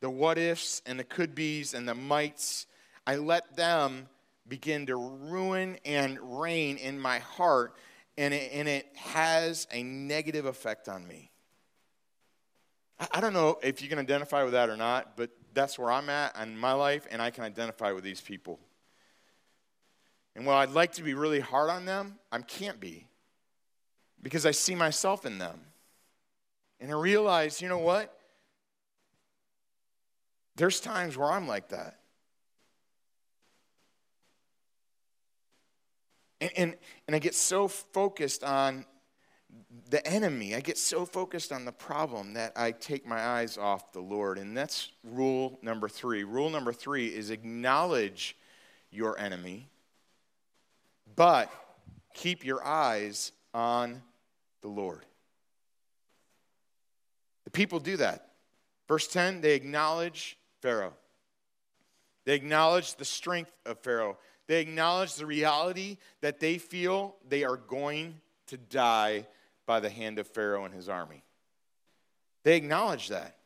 the 0.00 0.08
what 0.08 0.38
ifs 0.38 0.82
and 0.86 0.98
the 0.98 1.04
could 1.04 1.34
be's 1.34 1.74
and 1.74 1.88
the 1.88 1.94
mights 1.94 2.66
I 3.06 3.16
let 3.16 3.56
them 3.56 4.08
begin 4.48 4.86
to 4.86 4.96
ruin 4.96 5.78
and 5.84 6.18
reign 6.40 6.76
in 6.76 6.98
my 6.98 7.18
heart, 7.18 7.74
and 8.16 8.34
it, 8.34 8.50
and 8.52 8.68
it 8.68 8.86
has 8.94 9.66
a 9.72 9.82
negative 9.82 10.46
effect 10.46 10.88
on 10.88 11.06
me. 11.06 11.30
I, 12.98 13.08
I 13.14 13.20
don't 13.20 13.32
know 13.32 13.58
if 13.62 13.82
you 13.82 13.88
can 13.88 13.98
identify 13.98 14.42
with 14.42 14.52
that 14.52 14.68
or 14.68 14.76
not, 14.76 15.16
but 15.16 15.30
that's 15.54 15.78
where 15.78 15.90
I'm 15.90 16.08
at 16.10 16.36
in 16.40 16.58
my 16.58 16.72
life, 16.72 17.06
and 17.10 17.22
I 17.22 17.30
can 17.30 17.44
identify 17.44 17.92
with 17.92 18.04
these 18.04 18.20
people. 18.20 18.58
And 20.36 20.46
while 20.46 20.58
I'd 20.58 20.70
like 20.70 20.92
to 20.94 21.02
be 21.02 21.14
really 21.14 21.40
hard 21.40 21.70
on 21.70 21.84
them, 21.84 22.18
I 22.32 22.38
can't 22.40 22.80
be 22.80 23.06
because 24.22 24.46
I 24.46 24.50
see 24.50 24.74
myself 24.74 25.24
in 25.24 25.38
them. 25.38 25.60
And 26.80 26.90
I 26.90 26.94
realize, 26.94 27.62
you 27.62 27.68
know 27.68 27.78
what? 27.78 28.18
There's 30.56 30.80
times 30.80 31.16
where 31.16 31.30
I'm 31.30 31.46
like 31.46 31.68
that. 31.68 31.98
And, 36.44 36.52
and, 36.58 36.74
and 37.06 37.16
I 37.16 37.18
get 37.20 37.34
so 37.34 37.68
focused 37.68 38.44
on 38.44 38.84
the 39.88 40.06
enemy. 40.06 40.54
I 40.54 40.60
get 40.60 40.76
so 40.76 41.06
focused 41.06 41.52
on 41.52 41.64
the 41.64 41.72
problem 41.72 42.34
that 42.34 42.52
I 42.54 42.72
take 42.72 43.06
my 43.06 43.18
eyes 43.18 43.56
off 43.56 43.92
the 43.92 44.00
Lord. 44.00 44.36
And 44.36 44.54
that's 44.54 44.90
rule 45.02 45.58
number 45.62 45.88
three. 45.88 46.22
Rule 46.22 46.50
number 46.50 46.74
three 46.74 47.06
is 47.06 47.30
acknowledge 47.30 48.36
your 48.90 49.18
enemy, 49.18 49.70
but 51.16 51.50
keep 52.12 52.44
your 52.44 52.62
eyes 52.62 53.32
on 53.54 54.02
the 54.60 54.68
Lord. 54.68 55.06
The 57.44 57.50
people 57.50 57.80
do 57.80 57.96
that. 57.96 58.28
Verse 58.86 59.06
10, 59.06 59.40
they 59.40 59.54
acknowledge 59.54 60.36
Pharaoh. 60.60 60.92
They 62.26 62.34
acknowledge 62.34 62.96
the 62.96 63.04
strength 63.06 63.52
of 63.64 63.78
Pharaoh. 63.78 64.18
They 64.46 64.60
acknowledge 64.60 65.14
the 65.14 65.26
reality 65.26 65.96
that 66.20 66.40
they 66.40 66.58
feel 66.58 67.16
they 67.28 67.44
are 67.44 67.56
going 67.56 68.20
to 68.48 68.56
die 68.56 69.26
by 69.66 69.80
the 69.80 69.88
hand 69.88 70.18
of 70.18 70.26
Pharaoh 70.28 70.64
and 70.64 70.74
his 70.74 70.88
army. 70.88 71.24
They 72.42 72.56
acknowledge 72.56 73.08
that. 73.08 73.36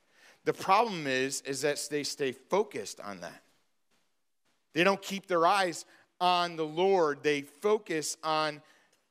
The 0.44 0.52
problem 0.52 1.06
is, 1.06 1.40
is 1.42 1.60
that 1.62 1.80
they 1.90 2.02
stay 2.02 2.32
focused 2.32 3.00
on 3.00 3.20
that. 3.20 3.42
They 4.74 4.82
don't 4.82 5.00
keep 5.00 5.26
their 5.26 5.46
eyes 5.46 5.84
on 6.20 6.56
the 6.56 6.66
Lord. 6.66 7.22
They 7.22 7.42
focus 7.42 8.16
on 8.24 8.60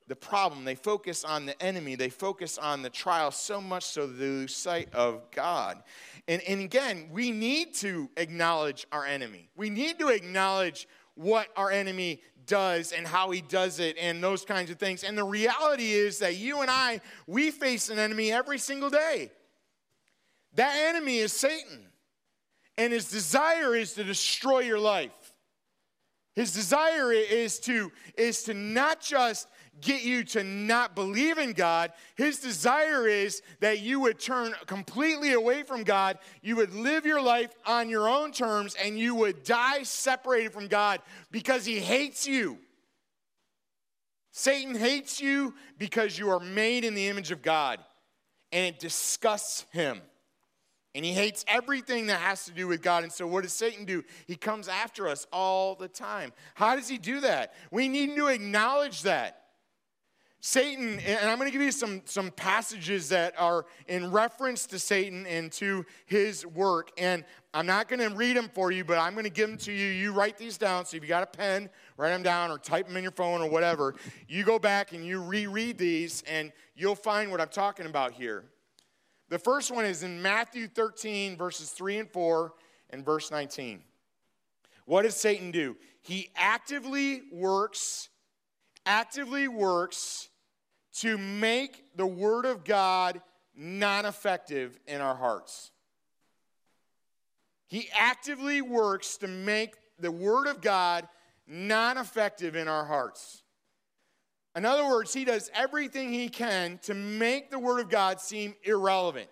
the 0.07 0.15
problem. 0.15 0.65
They 0.65 0.75
focus 0.75 1.23
on 1.23 1.45
the 1.45 1.61
enemy. 1.61 1.95
They 1.95 2.09
focus 2.09 2.57
on 2.57 2.81
the 2.81 2.89
trial 2.89 3.31
so 3.31 3.59
much 3.59 3.83
so 3.83 4.07
they 4.07 4.19
lose 4.19 4.55
sight 4.55 4.93
of 4.93 5.29
God. 5.31 5.83
And, 6.27 6.41
and 6.47 6.61
again, 6.61 7.09
we 7.11 7.31
need 7.31 7.73
to 7.75 8.09
acknowledge 8.17 8.87
our 8.91 9.05
enemy. 9.05 9.49
We 9.55 9.69
need 9.69 9.99
to 9.99 10.09
acknowledge 10.09 10.87
what 11.17 11.47
our 11.55 11.71
enemy 11.71 12.21
does 12.45 12.91
and 12.91 13.05
how 13.05 13.29
he 13.31 13.41
does 13.41 13.79
it 13.79 13.97
and 13.99 14.23
those 14.23 14.45
kinds 14.45 14.71
of 14.71 14.77
things. 14.77 15.03
And 15.03 15.17
the 15.17 15.23
reality 15.23 15.91
is 15.91 16.19
that 16.19 16.37
you 16.37 16.61
and 16.61 16.71
I, 16.71 17.01
we 17.27 17.51
face 17.51 17.89
an 17.89 17.99
enemy 17.99 18.31
every 18.31 18.57
single 18.57 18.89
day. 18.89 19.31
That 20.55 20.75
enemy 20.89 21.17
is 21.17 21.33
Satan. 21.33 21.85
And 22.77 22.93
his 22.93 23.09
desire 23.09 23.75
is 23.75 23.93
to 23.93 24.03
destroy 24.03 24.59
your 24.59 24.79
life. 24.79 25.26
His 26.37 26.53
desire 26.53 27.11
is 27.11 27.57
to, 27.61 27.91
is 28.15 28.43
to 28.43 28.53
not 28.53 29.01
just 29.01 29.47
get 29.81 30.03
you 30.03 30.23
to 30.23 30.43
not 30.43 30.93
believe 30.93 31.39
in 31.39 31.53
God. 31.53 31.91
His 32.15 32.37
desire 32.37 33.07
is 33.07 33.41
that 33.59 33.79
you 33.79 34.01
would 34.01 34.19
turn 34.19 34.53
completely 34.67 35.33
away 35.33 35.63
from 35.63 35.83
God. 35.83 36.19
You 36.43 36.57
would 36.57 36.75
live 36.75 37.07
your 37.07 37.23
life 37.23 37.55
on 37.65 37.89
your 37.89 38.07
own 38.07 38.31
terms 38.31 38.75
and 38.75 38.99
you 38.99 39.15
would 39.15 39.45
die 39.45 39.81
separated 39.81 40.53
from 40.53 40.67
God 40.67 41.01
because 41.31 41.65
he 41.65 41.79
hates 41.79 42.27
you. 42.27 42.59
Satan 44.31 44.75
hates 44.75 45.19
you 45.19 45.55
because 45.79 46.19
you 46.19 46.29
are 46.29 46.39
made 46.39 46.85
in 46.85 46.93
the 46.93 47.07
image 47.07 47.31
of 47.31 47.41
God 47.41 47.79
and 48.51 48.63
it 48.63 48.79
disgusts 48.79 49.65
him. 49.71 50.03
And 50.95 51.05
he 51.05 51.13
hates 51.13 51.45
everything 51.47 52.07
that 52.07 52.19
has 52.21 52.45
to 52.45 52.51
do 52.51 52.67
with 52.67 52.81
God. 52.81 53.03
And 53.03 53.11
so, 53.11 53.27
what 53.27 53.43
does 53.43 53.53
Satan 53.53 53.85
do? 53.85 54.03
He 54.25 54.35
comes 54.35 54.67
after 54.67 55.07
us 55.07 55.27
all 55.31 55.75
the 55.75 55.87
time. 55.87 56.33
How 56.55 56.75
does 56.75 56.87
he 56.87 56.97
do 56.97 57.19
that? 57.21 57.53
We 57.71 57.87
need 57.87 58.15
to 58.15 58.27
acknowledge 58.27 59.03
that. 59.03 59.43
Satan, 60.39 60.99
and 60.99 61.29
I'm 61.29 61.37
going 61.39 61.49
to 61.49 61.51
give 61.51 61.63
you 61.63 61.71
some, 61.71 62.01
some 62.05 62.29
passages 62.31 63.09
that 63.09 63.33
are 63.39 63.65
in 63.87 64.11
reference 64.11 64.67
to 64.67 64.79
Satan 64.79 65.25
and 65.25 65.51
to 65.53 65.83
his 66.05 66.45
work. 66.45 66.91
And 66.97 67.25
I'm 67.53 67.65
not 67.65 67.87
going 67.87 67.99
to 67.99 68.15
read 68.15 68.37
them 68.37 68.49
for 68.53 68.71
you, 68.71 68.85
but 68.85 68.99
I'm 68.99 69.13
going 69.13 69.23
to 69.23 69.31
give 69.31 69.49
them 69.49 69.57
to 69.59 69.71
you. 69.71 69.87
You 69.87 70.13
write 70.13 70.37
these 70.37 70.57
down. 70.57 70.85
So 70.85 70.95
if 70.95 71.03
you 71.03 71.09
got 71.09 71.23
a 71.23 71.37
pen, 71.37 71.69
write 71.97 72.09
them 72.09 72.21
down 72.21 72.51
or 72.51 72.59
type 72.59 72.87
them 72.87 72.95
in 72.97 73.03
your 73.03 73.11
phone 73.11 73.41
or 73.41 73.49
whatever. 73.49 73.95
You 74.27 74.43
go 74.43 74.59
back 74.59 74.93
and 74.93 75.05
you 75.05 75.21
reread 75.23 75.79
these, 75.79 76.23
and 76.27 76.51
you'll 76.75 76.95
find 76.95 77.31
what 77.31 77.41
I'm 77.41 77.49
talking 77.49 77.87
about 77.87 78.13
here. 78.13 78.45
The 79.29 79.39
first 79.39 79.71
one 79.71 79.85
is 79.85 80.03
in 80.03 80.21
Matthew 80.21 80.67
13, 80.67 81.37
verses 81.37 81.69
3 81.71 81.99
and 81.99 82.11
4, 82.11 82.53
and 82.91 83.05
verse 83.05 83.29
19. 83.29 83.81
What 84.85 85.01
does 85.01 85.15
Satan 85.15 85.51
do? 85.51 85.75
He 86.01 86.29
actively 86.35 87.23
works, 87.31 88.09
actively 88.85 89.49
works 89.49 90.29
to 90.99 91.17
make 91.17 91.83
the 91.97 92.07
Word 92.07 92.45
of 92.45 92.63
God 92.63 93.21
non 93.55 94.05
effective 94.05 94.79
in 94.87 95.01
our 95.01 95.15
hearts. 95.15 95.71
He 97.67 97.89
actively 97.97 98.61
works 98.61 99.17
to 99.17 99.27
make 99.27 99.75
the 99.99 100.11
Word 100.11 100.47
of 100.47 100.61
God 100.61 101.07
non 101.45 101.97
effective 101.97 102.55
in 102.55 102.69
our 102.69 102.85
hearts. 102.85 103.43
In 104.57 104.65
other 104.65 104.87
words, 104.87 105.13
he 105.13 105.23
does 105.23 105.51
everything 105.53 106.11
he 106.11 106.29
can 106.29 106.79
to 106.79 106.95
make 106.95 107.51
the 107.51 107.59
Word 107.59 107.79
of 107.79 107.89
God 107.89 108.19
seem 108.19 108.55
irrelevant, 108.63 109.29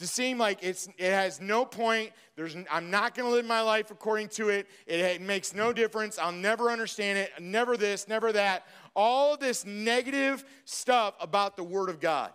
to 0.00 0.08
seem 0.08 0.38
like 0.38 0.58
it's, 0.62 0.88
it 0.98 1.12
has 1.12 1.40
no 1.40 1.64
point. 1.64 2.10
There's, 2.34 2.56
I'm 2.68 2.90
not 2.90 3.14
going 3.14 3.28
to 3.28 3.32
live 3.32 3.46
my 3.46 3.60
life 3.60 3.92
according 3.92 4.26
to 4.30 4.48
it. 4.48 4.66
it. 4.88 5.22
Makes 5.22 5.54
no 5.54 5.72
difference. 5.72 6.18
I'll 6.18 6.32
never 6.32 6.68
understand 6.68 7.16
it. 7.16 7.30
Never 7.40 7.76
this, 7.76 8.08
never 8.08 8.32
that. 8.32 8.66
All 8.96 9.36
this 9.36 9.64
negative 9.64 10.44
stuff 10.64 11.14
about 11.20 11.56
the 11.56 11.62
Word 11.62 11.88
of 11.88 12.00
God. 12.00 12.32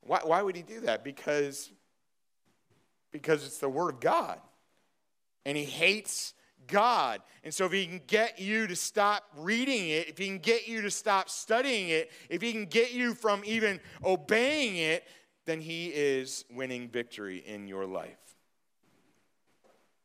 Why, 0.00 0.22
why 0.24 0.42
would 0.42 0.56
he 0.56 0.62
do 0.62 0.80
that? 0.80 1.04
Because, 1.04 1.70
because 3.12 3.46
it's 3.46 3.58
the 3.58 3.68
Word 3.68 3.90
of 3.90 4.00
God. 4.00 4.40
And 5.46 5.56
he 5.56 5.64
hates 5.64 6.34
God. 6.70 7.20
And 7.44 7.52
so, 7.52 7.66
if 7.66 7.72
He 7.72 7.86
can 7.86 8.00
get 8.06 8.38
you 8.38 8.66
to 8.66 8.76
stop 8.76 9.24
reading 9.36 9.88
it, 9.88 10.08
if 10.08 10.18
He 10.18 10.26
can 10.26 10.38
get 10.38 10.68
you 10.68 10.82
to 10.82 10.90
stop 10.90 11.28
studying 11.28 11.88
it, 11.88 12.10
if 12.28 12.40
He 12.40 12.52
can 12.52 12.66
get 12.66 12.92
you 12.92 13.14
from 13.14 13.42
even 13.44 13.80
obeying 14.04 14.76
it, 14.76 15.04
then 15.46 15.60
He 15.60 15.88
is 15.88 16.44
winning 16.50 16.88
victory 16.88 17.42
in 17.46 17.66
your 17.66 17.86
life. 17.86 18.16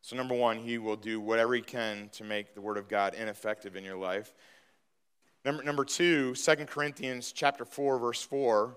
So, 0.01 0.15
number 0.15 0.36
one, 0.36 0.57
He 0.57 0.77
will 0.77 0.98
do 0.98 1.19
whatever 1.19 1.53
He 1.53 1.62
can 1.62 2.10
to 2.13 2.24
make 2.24 2.53
the 2.53 2.62
Word 2.62 2.77
of 2.77 2.88
God 2.88 3.13
ineffective 3.13 3.75
in 3.75 3.84
your 3.84 3.98
life. 3.98 4.34
Number, 5.43 5.63
number 5.63 5.86
two, 5.86 6.34
2 6.36 6.55
Corinthians 6.65 7.31
chapter 7.31 7.65
4, 7.65 8.00
verse 8.00 8.22
4. 8.22 8.75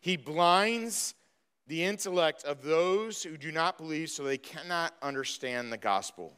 He 0.00 0.16
blinds 0.16 1.14
the 1.66 1.84
intellect 1.84 2.44
of 2.44 2.62
those 2.62 3.22
who 3.22 3.36
do 3.36 3.52
not 3.52 3.78
believe 3.78 4.10
so 4.10 4.22
they 4.22 4.38
cannot 4.38 4.94
understand 5.02 5.72
the 5.72 5.78
gospel. 5.78 6.34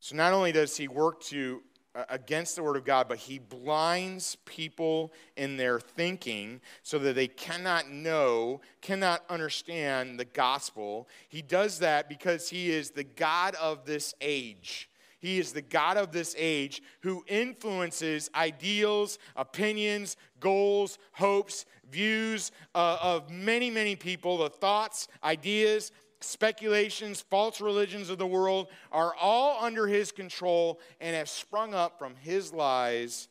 So 0.00 0.16
not 0.16 0.32
only 0.32 0.52
does 0.52 0.76
he 0.76 0.88
work 0.88 1.22
to 1.24 1.62
uh, 1.92 2.04
against 2.08 2.54
the 2.54 2.62
word 2.62 2.76
of 2.76 2.84
God, 2.84 3.08
but 3.08 3.18
he 3.18 3.40
blinds 3.40 4.36
people 4.44 5.12
in 5.36 5.56
their 5.56 5.80
thinking 5.80 6.60
so 6.84 7.00
that 7.00 7.16
they 7.16 7.26
cannot 7.26 7.90
know, 7.90 8.60
cannot 8.80 9.24
understand 9.28 10.18
the 10.18 10.24
gospel. 10.24 11.08
He 11.28 11.42
does 11.42 11.80
that 11.80 12.08
because 12.08 12.48
he 12.48 12.70
is 12.70 12.92
the 12.92 13.02
God 13.02 13.56
of 13.56 13.86
this 13.86 14.14
age. 14.20 14.88
He 15.18 15.40
is 15.40 15.52
the 15.52 15.62
God 15.62 15.96
of 15.96 16.12
this 16.12 16.36
age 16.38 16.80
who 17.00 17.24
influences 17.26 18.30
ideals, 18.36 19.18
opinions, 19.34 20.16
goals, 20.38 20.96
hopes, 21.12 21.66
views 21.90 22.52
uh, 22.74 22.98
of 23.02 23.30
many, 23.30 23.70
many 23.70 23.96
people, 23.96 24.38
the 24.38 24.50
thoughts, 24.50 25.08
ideas, 25.24 25.92
speculations, 26.20 27.22
false 27.22 27.60
religions 27.60 28.10
of 28.10 28.18
the 28.18 28.26
world 28.26 28.68
are 28.92 29.14
all 29.20 29.64
under 29.64 29.86
his 29.86 30.12
control 30.12 30.80
and 31.00 31.16
have 31.16 31.28
sprung 31.28 31.74
up 31.74 31.98
from 31.98 32.14
his 32.16 32.52
lies 32.52 33.28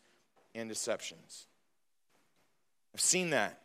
and 0.56 0.68
deceptions. 0.68 1.48
I've 2.94 3.02
seen 3.02 3.30
that. 3.30 3.62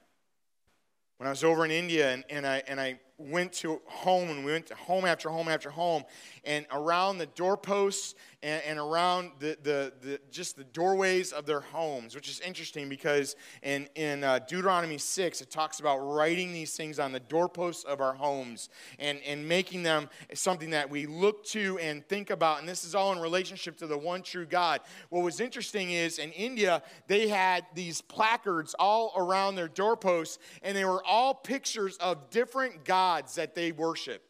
When 1.19 1.27
I 1.27 1.31
was 1.31 1.45
over 1.45 1.65
in 1.65 1.71
India 1.71 2.13
and, 2.13 2.25
and, 2.29 2.47
I, 2.47 2.63
and 2.67 2.81
I 2.81 2.99
went 3.19 3.53
to 3.53 3.81
home 3.87 4.29
and 4.31 4.45
we 4.45 4.53
went 4.53 4.67
to 4.67 4.75
home 4.75 5.05
after 5.05 5.29
home 5.29 5.49
after 5.49 5.71
home 5.71 6.05
and 6.45 6.67
around 6.73 7.19
the 7.19 7.27
doorposts 7.27 8.15
and, 8.45 8.63
and 8.65 8.79
around 8.79 9.33
the, 9.41 9.57
the, 9.63 9.93
the, 10.03 10.21
just 10.31 10.57
the 10.57 10.65
doorways 10.65 11.33
of 11.33 11.47
their 11.47 11.61
homes 11.61 12.15
which 12.15 12.29
is 12.29 12.41
interesting 12.41 12.89
because 12.89 13.35
in, 13.63 13.89
in 13.95 14.23
uh, 14.23 14.39
deuteronomy 14.41 14.99
6 14.99 15.41
it 15.41 15.51
talks 15.51 15.81
about 15.81 15.99
writing 15.99 16.53
these 16.53 16.77
things 16.77 16.99
on 16.99 17.11
the 17.11 17.21
doorposts 17.21 17.85
of 17.85 18.01
our 18.01 18.15
homes 18.15 18.69
and, 18.99 19.19
and 19.27 19.49
making 19.49 19.83
them 19.83 20.09
something 20.35 20.71
that 20.71 20.89
we 20.89 21.07
look 21.07 21.45
to 21.45 21.79
and 21.79 22.07
think 22.09 22.31
about 22.31 22.61
and 22.61 22.69
this 22.69 22.85
is 22.85 22.95
all 22.95 23.13
in 23.13 23.19
relationship 23.19 23.77
to 23.77 23.87
the 23.87 23.99
one 23.99 24.23
true 24.23 24.47
god 24.47 24.81
what 25.09 25.25
was 25.25 25.41
interesting 25.41 25.91
is 25.91 26.19
in 26.19 26.31
india 26.33 26.83
they 27.09 27.29
had 27.29 27.65
these 27.75 28.01
placards 28.03 28.75
all 28.79 29.13
around 29.17 29.55
their 29.55 29.69
doorposts 29.69 30.39
and 30.63 30.77
they 30.77 30.85
were 30.85 31.03
all 31.05 31.35
pictures 31.35 31.97
of 31.97 32.31
different 32.31 32.85
gods 32.85 33.35
that 33.37 33.55
they 33.55 33.73
worship. 33.73 34.23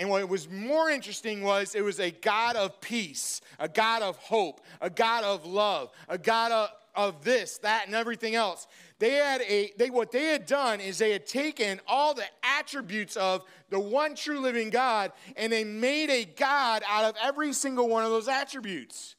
And 0.00 0.08
what 0.08 0.26
was 0.30 0.48
more 0.48 0.88
interesting 0.88 1.42
was 1.42 1.74
it 1.74 1.84
was 1.84 2.00
a 2.00 2.10
God 2.10 2.56
of 2.56 2.80
peace, 2.80 3.42
a 3.58 3.68
God 3.68 4.00
of 4.00 4.16
hope, 4.16 4.62
a 4.80 4.88
God 4.88 5.24
of 5.24 5.44
love, 5.44 5.90
a 6.08 6.16
God 6.16 6.52
of, 6.52 6.70
of 6.94 7.22
this, 7.22 7.58
that, 7.58 7.84
and 7.84 7.94
everything 7.94 8.34
else. 8.34 8.66
They 8.98 9.10
had 9.10 9.42
a 9.42 9.72
they 9.76 9.90
what 9.90 10.10
they 10.10 10.28
had 10.28 10.46
done 10.46 10.80
is 10.80 10.96
they 10.96 11.12
had 11.12 11.26
taken 11.26 11.82
all 11.86 12.14
the 12.14 12.24
attributes 12.42 13.18
of 13.18 13.44
the 13.68 13.78
one 13.78 14.14
true 14.14 14.40
living 14.40 14.70
God 14.70 15.12
and 15.36 15.52
they 15.52 15.64
made 15.64 16.08
a 16.08 16.24
God 16.24 16.82
out 16.88 17.04
of 17.04 17.14
every 17.22 17.52
single 17.52 17.86
one 17.86 18.02
of 18.02 18.10
those 18.10 18.26
attributes. 18.26 19.16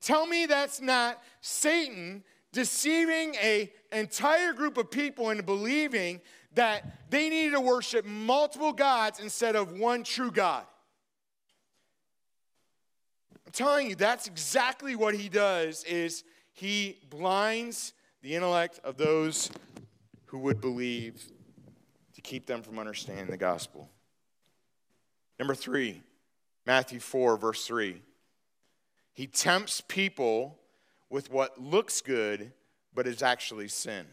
Tell 0.00 0.26
me 0.26 0.46
that's 0.46 0.80
not 0.80 1.20
Satan 1.40 2.22
deceiving 2.52 3.34
a 3.34 3.72
entire 3.90 4.52
group 4.52 4.76
of 4.76 4.92
people 4.92 5.30
into 5.30 5.42
believing 5.42 6.20
that 6.54 7.10
they 7.10 7.28
needed 7.28 7.52
to 7.52 7.60
worship 7.60 8.04
multiple 8.04 8.72
gods 8.72 9.20
instead 9.20 9.56
of 9.56 9.78
one 9.78 10.02
true 10.02 10.30
God. 10.30 10.64
I'm 13.46 13.52
telling 13.52 13.88
you, 13.88 13.96
that's 13.96 14.26
exactly 14.26 14.96
what 14.96 15.14
he 15.14 15.28
does 15.28 15.84
is 15.84 16.24
he 16.52 16.98
blinds 17.08 17.92
the 18.22 18.34
intellect 18.34 18.80
of 18.84 18.96
those 18.96 19.50
who 20.26 20.38
would 20.38 20.60
believe 20.60 21.24
to 22.14 22.20
keep 22.20 22.46
them 22.46 22.62
from 22.62 22.78
understanding 22.78 23.26
the 23.26 23.36
gospel. 23.36 23.88
Number 25.38 25.54
three, 25.54 26.02
Matthew 26.66 27.00
4, 27.00 27.36
verse 27.36 27.66
3. 27.66 28.02
He 29.12 29.26
tempts 29.26 29.80
people 29.80 30.58
with 31.08 31.30
what 31.30 31.60
looks 31.60 32.00
good 32.00 32.52
but 32.94 33.06
is 33.06 33.22
actually 33.22 33.68
sin. 33.68 34.06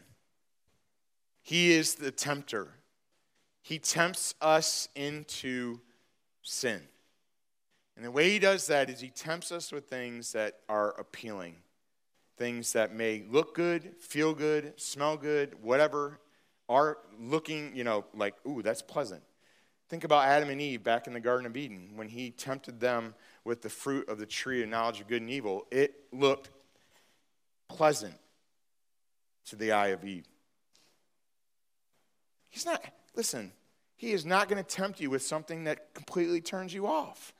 He 1.48 1.72
is 1.72 1.94
the 1.94 2.10
tempter. 2.10 2.74
He 3.62 3.78
tempts 3.78 4.34
us 4.38 4.90
into 4.94 5.80
sin. 6.42 6.82
And 7.96 8.04
the 8.04 8.10
way 8.10 8.28
he 8.28 8.38
does 8.38 8.66
that 8.66 8.90
is 8.90 9.00
he 9.00 9.08
tempts 9.08 9.50
us 9.50 9.72
with 9.72 9.86
things 9.86 10.32
that 10.32 10.58
are 10.68 10.90
appealing, 11.00 11.56
things 12.36 12.74
that 12.74 12.94
may 12.94 13.24
look 13.30 13.54
good, 13.54 13.94
feel 13.98 14.34
good, 14.34 14.78
smell 14.78 15.16
good, 15.16 15.54
whatever, 15.62 16.20
are 16.68 16.98
looking, 17.18 17.74
you 17.74 17.82
know, 17.82 18.04
like, 18.12 18.34
ooh, 18.46 18.60
that's 18.60 18.82
pleasant. 18.82 19.22
Think 19.88 20.04
about 20.04 20.28
Adam 20.28 20.50
and 20.50 20.60
Eve 20.60 20.82
back 20.82 21.06
in 21.06 21.14
the 21.14 21.20
Garden 21.20 21.46
of 21.46 21.56
Eden 21.56 21.92
when 21.94 22.08
he 22.08 22.30
tempted 22.30 22.78
them 22.78 23.14
with 23.46 23.62
the 23.62 23.70
fruit 23.70 24.06
of 24.10 24.18
the 24.18 24.26
tree 24.26 24.62
of 24.62 24.68
knowledge 24.68 25.00
of 25.00 25.08
good 25.08 25.22
and 25.22 25.30
evil. 25.30 25.66
It 25.70 25.94
looked 26.12 26.50
pleasant 27.68 28.16
to 29.46 29.56
the 29.56 29.72
eye 29.72 29.88
of 29.88 30.04
Eve. 30.04 30.26
He's 32.58 32.66
not, 32.66 32.82
listen, 33.14 33.52
he 33.96 34.10
is 34.10 34.26
not 34.26 34.48
going 34.48 34.60
to 34.60 34.68
tempt 34.68 34.98
you 34.98 35.10
with 35.10 35.22
something 35.22 35.62
that 35.64 35.94
completely 35.94 36.40
turns 36.40 36.74
you 36.74 36.88
off. 36.88 37.32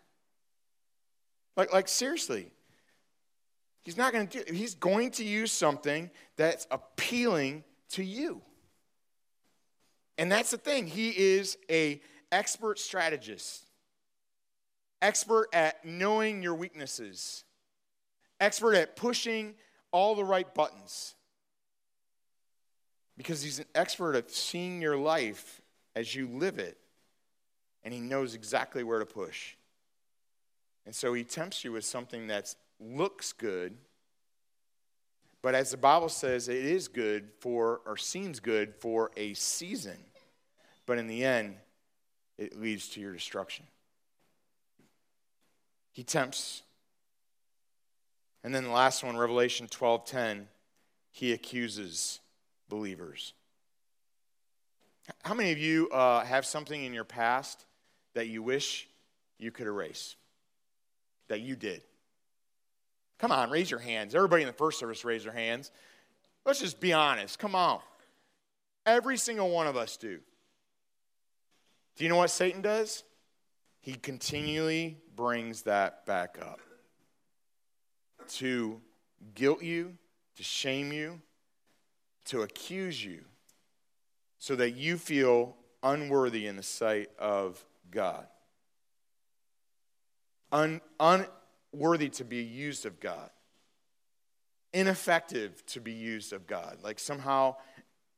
Like, 1.57 1.73
like 1.73 1.89
seriously. 1.89 2.53
He's 3.83 3.97
not 3.97 4.13
going 4.13 4.29
to 4.29 4.45
do 4.45 4.53
he's 4.55 4.77
going 4.77 5.11
to 5.13 5.25
use 5.25 5.51
something 5.51 6.13
that's 6.37 6.69
appealing 6.71 7.65
to 7.91 8.05
you. 8.05 8.43
And 10.19 10.31
that's 10.31 10.53
the 10.53 10.57
thing. 10.57 10.87
He 10.87 11.09
is 11.09 11.59
a 11.69 12.01
expert 12.31 12.79
strategist. 12.79 13.67
Expert 15.03 15.49
at 15.53 15.85
knowing 15.85 16.45
your 16.45 16.55
weaknesses. 16.55 17.43
Expert 18.39 18.75
at 18.75 18.95
pushing 18.95 19.57
all 19.91 20.15
the 20.15 20.25
right 20.25 20.55
buttons 20.55 21.17
because 23.19 23.43
he's 23.43 23.59
an 23.59 23.67
expert 23.75 24.15
at 24.15 24.31
seeing 24.31 24.81
your 24.81 24.97
life 24.97 25.61
as 25.95 26.15
you 26.15 26.29
live 26.29 26.59
it, 26.59 26.79
and 27.85 27.93
he 27.93 28.01
knows 28.01 28.35
exactly 28.35 28.83
where 28.83 29.01
to 29.01 29.07
push. 29.07 29.57
And 30.87 30.95
so 30.95 31.13
he 31.13 31.25
tempts 31.25 31.65
you 31.65 31.73
with 31.73 31.85
something 31.85 32.29
that 32.29 32.55
looks 32.81 33.33
good, 33.33 33.77
but 35.43 35.55
as 35.55 35.71
the 35.73 35.77
Bible 35.77 36.09
says, 36.09 36.49
it 36.49 36.65
is 36.65 36.89
good 36.89 37.29
for, 37.41 37.81
or 37.85 37.97
seems 37.97 38.41
good 38.41 38.75
for 38.75 39.11
a 39.17 39.35
season. 39.35 39.99
But 40.87 40.99
in 40.99 41.07
the 41.07 41.25
end, 41.25 41.57
it 42.39 42.59
leads 42.59 42.89
to 42.91 43.01
your 43.01 43.13
destruction. 43.13 43.67
He 45.93 46.05
tempts. 46.05 46.63
And 48.43 48.55
then 48.55 48.65
the 48.65 48.71
last 48.71 49.03
one, 49.03 49.17
Revelation 49.17 49.67
12:10, 49.67 50.47
he 51.11 51.33
accuses 51.33 52.21
believers. 52.69 53.35
How 55.23 55.35
many 55.35 55.53
of 55.53 55.59
you 55.59 55.89
uh, 55.91 56.25
have 56.25 56.45
something 56.45 56.85
in 56.85 56.93
your 56.93 57.05
past 57.05 57.65
that 58.15 58.29
you 58.29 58.43
wish 58.43 58.89
you 59.39 59.51
could 59.51 59.67
erase? 59.67 60.17
That 61.29 61.41
you 61.41 61.57
did? 61.57 61.83
Come 63.19 63.33
on, 63.33 63.51
raise 63.51 63.71
your 63.71 63.81
hands. 63.81 64.15
Everybody 64.15 64.43
in 64.43 64.47
the 64.47 64.53
first 64.53 64.79
service 64.79 65.05
raise 65.05 65.25
their 65.25 65.33
hands. 65.33 65.71
Let's 66.45 66.61
just 66.61 66.81
be 66.81 66.93
honest. 66.93 67.39
Come 67.39 67.55
on. 67.55 67.81
Every 68.87 69.17
single 69.17 69.51
one 69.51 69.67
of 69.67 69.77
us 69.77 69.97
do. 69.97 70.21
Do 71.97 72.05
you 72.05 72.09
know 72.09 72.17
what 72.17 72.31
Satan 72.31 72.63
does? 72.63 73.03
He 73.81 73.95
continually 73.95 74.99
brings 75.17 75.63
that 75.63 76.07
back 76.07 76.39
up 76.41 76.61
to 78.29 78.81
guilt 79.35 79.63
you, 79.63 79.97
to 80.37 80.43
shame 80.43 80.93
you, 80.93 81.21
to 82.29 82.43
accuse 82.43 83.05
you, 83.05 83.21
so 84.39 84.57
that 84.57 84.71
you 84.71 84.97
feel 84.97 85.57
unworthy 85.83 86.47
in 86.47 86.57
the 86.57 86.63
sight 86.63 87.11
of 87.19 87.65
God. 87.91 88.27
Un, 90.51 90.81
unworthy 90.99 92.09
to 92.11 92.25
be 92.25 92.43
used 92.43 92.87
of 92.87 93.01
God. 93.01 93.31
Ineffective 94.73 95.65
to 95.67 95.81
be 95.81 95.93
used 95.93 96.33
of 96.33 96.47
God. 96.47 96.79
Like 96.83 96.99
somehow 96.99 97.57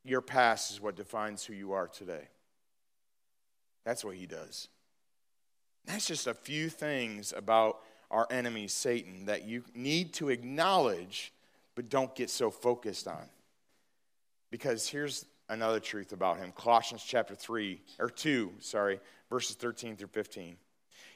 your 0.03 0.21
past 0.21 0.71
is 0.71 0.81
what 0.81 0.95
defines 0.95 1.43
who 1.43 1.53
you 1.53 1.73
are 1.73 1.87
today. 1.87 2.27
That's 3.85 4.03
what 4.03 4.15
he 4.15 4.27
does. 4.27 4.67
That's 5.85 6.05
just 6.05 6.27
a 6.27 6.33
few 6.33 6.69
things 6.69 7.33
about 7.35 7.79
our 8.09 8.27
enemy, 8.29 8.67
Satan, 8.67 9.25
that 9.25 9.45
you 9.45 9.63
need 9.73 10.13
to 10.13 10.29
acknowledge, 10.29 11.33
but 11.75 11.89
don't 11.89 12.13
get 12.13 12.29
so 12.29 12.51
focused 12.51 13.07
on. 13.07 13.29
Because 14.51 14.87
here's 14.87 15.25
another 15.49 15.79
truth 15.79 16.11
about 16.11 16.37
him 16.37 16.53
Colossians 16.55 17.03
chapter 17.03 17.33
3, 17.33 17.81
or 17.99 18.09
2, 18.09 18.53
sorry, 18.59 18.99
verses 19.29 19.55
13 19.55 19.95
through 19.95 20.09
15. 20.09 20.57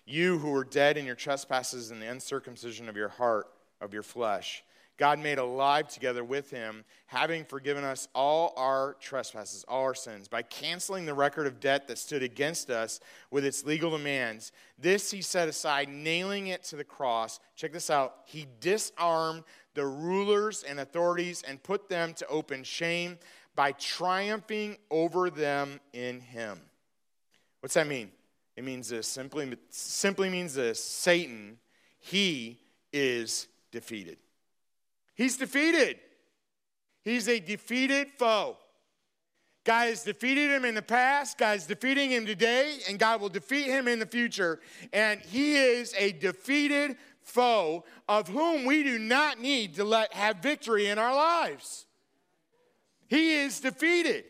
You 0.06 0.38
who 0.38 0.52
were 0.52 0.64
dead 0.64 0.98
in 0.98 1.06
your 1.06 1.16
trespasses 1.16 1.92
and 1.92 2.02
the 2.02 2.10
uncircumcision 2.10 2.90
of 2.90 2.96
your 2.96 3.10
heart, 3.10 3.48
of 3.82 3.94
your 3.94 4.04
flesh, 4.04 4.64
God 4.98 5.20
made 5.20 5.40
alive 5.40 5.90
together 5.90 6.24
with 6.24 6.50
him, 6.50 6.86
having 7.08 7.44
forgiven 7.44 7.84
us 7.84 8.08
all 8.16 8.54
our 8.56 8.96
trespasses, 9.02 9.66
all 9.68 9.84
our 9.84 9.96
sins, 9.96 10.28
by 10.28 10.42
canceling 10.42 11.06
the 11.06 11.14
record 11.14 11.48
of 11.48 11.60
debt 11.60 11.88
that 11.88 11.98
stood 11.98 12.24
against 12.24 12.70
us 12.70 13.02
with 13.30 13.44
its 13.44 13.66
legal 13.66 13.92
demands. 13.92 14.54
This 14.80 15.12
he 15.12 15.22
set 15.22 15.50
aside, 15.50 15.90
nailing 15.90 16.48
it 16.48 16.64
to 16.66 16.78
the 16.78 16.84
cross. 16.84 17.40
Check 17.56 17.74
this 17.74 17.90
out. 17.90 18.20
He 18.26 18.48
disarmed 18.62 19.44
the 19.74 19.86
rulers 19.86 20.64
and 20.64 20.80
authorities 20.80 21.44
and 21.46 21.62
put 21.62 21.90
them 21.90 22.14
to 22.14 22.28
open 22.28 22.64
shame 22.64 23.18
by 23.56 23.74
triumphing 23.74 24.78
over 24.90 25.30
them 25.30 25.82
in 25.92 26.22
him. 26.22 26.60
What's 27.60 27.76
that 27.76 27.88
mean? 27.88 28.12
It 28.56 28.64
means 28.64 28.88
this 28.88 29.08
simply, 29.08 29.54
simply 29.70 30.30
means 30.30 30.54
this 30.54 30.82
Satan, 30.82 31.58
he 32.00 32.60
is 32.94 33.48
defeated. 33.72 34.18
He's 35.16 35.38
defeated. 35.38 35.98
He's 37.04 37.28
a 37.28 37.40
defeated 37.40 38.10
foe. 38.18 38.58
God 39.64 39.88
has 39.88 40.04
defeated 40.04 40.52
him 40.52 40.64
in 40.64 40.76
the 40.76 40.82
past, 40.82 41.40
God's 41.40 41.66
defeating 41.66 42.12
him 42.12 42.26
today, 42.26 42.78
and 42.88 43.00
God 43.00 43.20
will 43.20 43.30
defeat 43.30 43.66
him 43.66 43.88
in 43.88 43.98
the 43.98 44.06
future. 44.06 44.60
And 44.94 45.20
he 45.22 45.56
is 45.56 45.94
a 45.98 46.12
defeated 46.12 46.98
foe 47.24 47.84
of 48.08 48.28
whom 48.28 48.66
we 48.66 48.84
do 48.84 49.00
not 49.00 49.40
need 49.40 49.76
to 49.76 49.84
let 49.84 50.14
have 50.14 50.38
victory 50.38 50.88
in 50.88 51.00
our 51.00 51.16
lives. 51.16 51.88
He 53.08 53.34
is 53.38 53.60
defeated. 53.60 54.26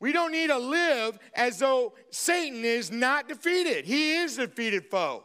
We 0.00 0.12
don't 0.12 0.32
need 0.32 0.48
to 0.48 0.58
live 0.58 1.18
as 1.34 1.58
though 1.58 1.92
Satan 2.10 2.64
is 2.64 2.90
not 2.90 3.28
defeated. 3.28 3.84
He 3.84 4.14
is 4.14 4.38
a 4.38 4.46
defeated 4.46 4.86
foe. 4.86 5.24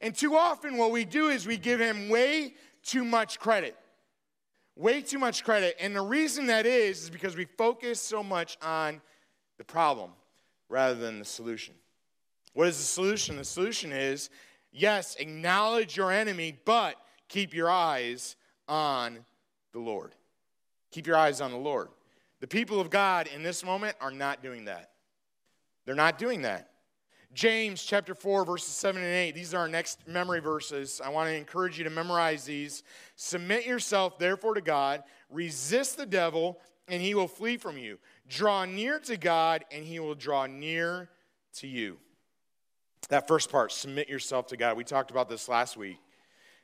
And 0.00 0.14
too 0.14 0.36
often, 0.36 0.76
what 0.76 0.90
we 0.90 1.04
do 1.04 1.28
is 1.28 1.46
we 1.46 1.56
give 1.56 1.80
him 1.80 2.08
way 2.08 2.54
too 2.82 3.04
much 3.04 3.38
credit 3.38 3.76
way 4.78 5.02
too 5.02 5.18
much 5.18 5.44
credit. 5.44 5.76
And 5.80 5.94
the 5.94 6.00
reason 6.00 6.46
that 6.46 6.64
is, 6.64 7.02
is 7.02 7.10
because 7.10 7.36
we 7.36 7.44
focus 7.44 8.00
so 8.00 8.22
much 8.22 8.56
on 8.62 9.02
the 9.58 9.64
problem 9.64 10.12
rather 10.68 10.94
than 10.94 11.18
the 11.18 11.24
solution. 11.24 11.74
What 12.54 12.68
is 12.68 12.78
the 12.78 12.84
solution? 12.84 13.36
The 13.36 13.44
solution 13.44 13.92
is 13.92 14.30
yes, 14.72 15.16
acknowledge 15.16 15.96
your 15.96 16.12
enemy, 16.12 16.58
but 16.64 16.94
keep 17.28 17.52
your 17.52 17.70
eyes 17.70 18.36
on 18.68 19.18
the 19.72 19.80
Lord. 19.80 20.14
Keep 20.90 21.06
your 21.06 21.16
eyes 21.16 21.40
on 21.40 21.50
the 21.50 21.58
Lord. 21.58 21.88
The 22.40 22.46
people 22.46 22.80
of 22.80 22.88
God 22.88 23.28
in 23.34 23.42
this 23.42 23.64
moment 23.64 23.96
are 24.00 24.12
not 24.12 24.42
doing 24.42 24.66
that. 24.66 24.92
They're 25.84 25.94
not 25.94 26.18
doing 26.18 26.42
that. 26.42 26.67
James 27.34 27.82
chapter 27.82 28.14
4, 28.14 28.44
verses 28.44 28.72
7 28.72 29.02
and 29.02 29.12
8. 29.12 29.34
These 29.34 29.52
are 29.52 29.60
our 29.60 29.68
next 29.68 30.06
memory 30.08 30.40
verses. 30.40 31.00
I 31.04 31.10
want 31.10 31.28
to 31.28 31.34
encourage 31.34 31.78
you 31.78 31.84
to 31.84 31.90
memorize 31.90 32.44
these. 32.44 32.82
Submit 33.16 33.66
yourself, 33.66 34.18
therefore, 34.18 34.54
to 34.54 34.60
God. 34.60 35.02
Resist 35.30 35.98
the 35.98 36.06
devil, 36.06 36.58
and 36.88 37.02
he 37.02 37.14
will 37.14 37.28
flee 37.28 37.58
from 37.58 37.76
you. 37.76 37.98
Draw 38.28 38.64
near 38.64 38.98
to 39.00 39.16
God, 39.16 39.64
and 39.70 39.84
he 39.84 40.00
will 40.00 40.14
draw 40.14 40.46
near 40.46 41.10
to 41.54 41.66
you. 41.66 41.98
That 43.10 43.28
first 43.28 43.50
part, 43.50 43.72
submit 43.72 44.08
yourself 44.08 44.46
to 44.48 44.56
God. 44.56 44.76
We 44.76 44.84
talked 44.84 45.10
about 45.10 45.28
this 45.28 45.48
last 45.48 45.76
week. 45.76 45.98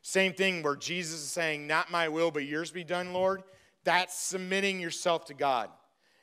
Same 0.03 0.33
thing 0.33 0.63
where 0.63 0.77
Jesus 0.77 1.21
is 1.21 1.31
saying, 1.31 1.67
Not 1.67 1.91
my 1.91 2.09
will, 2.09 2.31
but 2.31 2.45
yours 2.45 2.71
be 2.71 2.85
done, 2.85 3.13
Lord. 3.13 3.43
That's 3.85 4.19
submitting 4.19 4.81
yourself 4.81 5.27
to 5.27 5.35
God. 5.35 5.71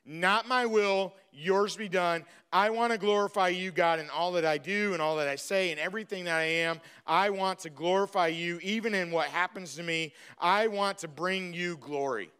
Not 0.05 0.47
my 0.47 0.65
will, 0.65 1.13
yours 1.31 1.75
be 1.75 1.87
done. 1.87 2.25
I 2.51 2.69
want 2.71 2.91
to 2.91 2.97
glorify 2.97 3.49
you, 3.49 3.71
God, 3.71 3.99
in 3.99 4.09
all 4.09 4.31
that 4.33 4.45
I 4.45 4.57
do 4.57 4.93
and 4.93 5.01
all 5.01 5.15
that 5.17 5.27
I 5.27 5.35
say 5.35 5.71
and 5.71 5.79
everything 5.79 6.25
that 6.25 6.37
I 6.37 6.43
am. 6.43 6.81
I 7.05 7.29
want 7.29 7.59
to 7.59 7.69
glorify 7.69 8.27
you 8.27 8.59
even 8.63 8.93
in 8.93 9.11
what 9.11 9.27
happens 9.27 9.75
to 9.75 9.83
me. 9.83 10.13
I 10.39 10.67
want 10.67 10.97
to 10.99 11.07
bring 11.07 11.53
you 11.53 11.77
glory. 11.77 12.31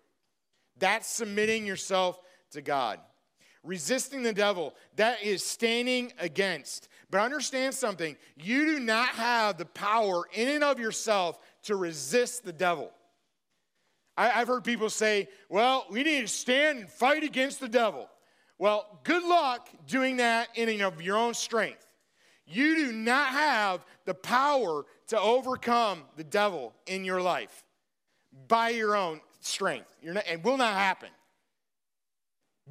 That's 0.79 1.07
submitting 1.07 1.65
yourself 1.65 2.19
to 2.51 2.61
God. 2.61 2.99
Resisting 3.63 4.23
the 4.23 4.33
devil, 4.33 4.73
that 4.95 5.23
is 5.23 5.45
standing 5.45 6.11
against. 6.17 6.89
But 7.11 7.21
understand 7.21 7.75
something 7.75 8.17
you 8.35 8.65
do 8.65 8.79
not 8.79 9.09
have 9.09 9.57
the 9.57 9.65
power 9.65 10.23
in 10.33 10.47
and 10.47 10.63
of 10.63 10.79
yourself 10.79 11.37
to 11.63 11.75
resist 11.75 12.43
the 12.43 12.53
devil. 12.53 12.91
I, 14.21 14.39
have 14.39 14.47
heard 14.47 14.63
people 14.63 14.89
say, 14.89 15.29
well, 15.49 15.87
we 15.89 16.03
need 16.03 16.21
to 16.21 16.27
stand 16.27 16.79
and 16.79 16.89
fight 16.89 17.23
against 17.23 17.59
the 17.59 17.67
devil. 17.67 18.07
Well, 18.59 18.99
good 19.03 19.23
luck 19.23 19.67
doing 19.87 20.17
that 20.17 20.49
in 20.55 20.69
and 20.69 20.81
of 20.83 21.01
your 21.01 21.17
own 21.17 21.33
strength. 21.33 21.87
You 22.45 22.75
do 22.75 22.91
not 22.91 23.29
have 23.29 23.83
the 24.05 24.13
power 24.13 24.85
to 25.07 25.19
overcome 25.19 26.03
the 26.17 26.23
devil 26.23 26.73
in 26.85 27.03
your 27.03 27.19
life 27.19 27.63
by 28.47 28.69
your 28.69 28.95
own 28.95 29.21
strength. 29.39 29.91
Not, 30.03 30.27
it 30.27 30.43
will 30.43 30.57
not 30.57 30.75
happen. 30.75 31.09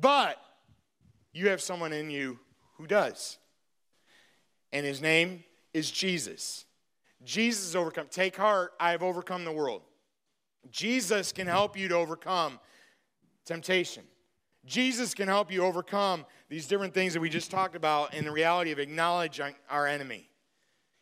But 0.01 0.41
you 1.33 1.49
have 1.49 1.61
someone 1.61 1.93
in 1.93 2.11
you 2.11 2.39
who 2.77 2.87
does. 2.87 3.39
And 4.73 4.87
his 4.87 5.03
name 5.03 5.43
is 5.75 5.91
Jesus. 5.91 6.65
Jesus 7.25 7.65
has 7.65 7.75
overcome. 7.77 8.07
Take 8.09 8.37
heart, 8.37 8.73
I 8.79 8.93
have 8.93 9.03
overcome 9.03 9.45
the 9.45 9.53
world. 9.53 9.83
Jesus 10.71 11.33
can 11.33 11.47
help 11.47 11.77
you 11.77 11.89
to 11.89 11.95
overcome 11.95 12.59
temptation. 13.45 14.05
Jesus 14.67 15.15
can 15.15 15.27
help 15.27 15.51
you 15.51 15.65
overcome 15.65 16.27
these 16.49 16.67
different 16.67 16.93
things 16.93 17.15
that 17.15 17.21
we 17.21 17.31
just 17.31 17.51
talked 17.51 17.75
about 17.75 18.15
in 18.15 18.25
the 18.25 18.31
reality 18.31 18.73
of 18.73 18.79
acknowledging 18.79 19.55
our 19.71 19.87
enemy. 19.87 20.29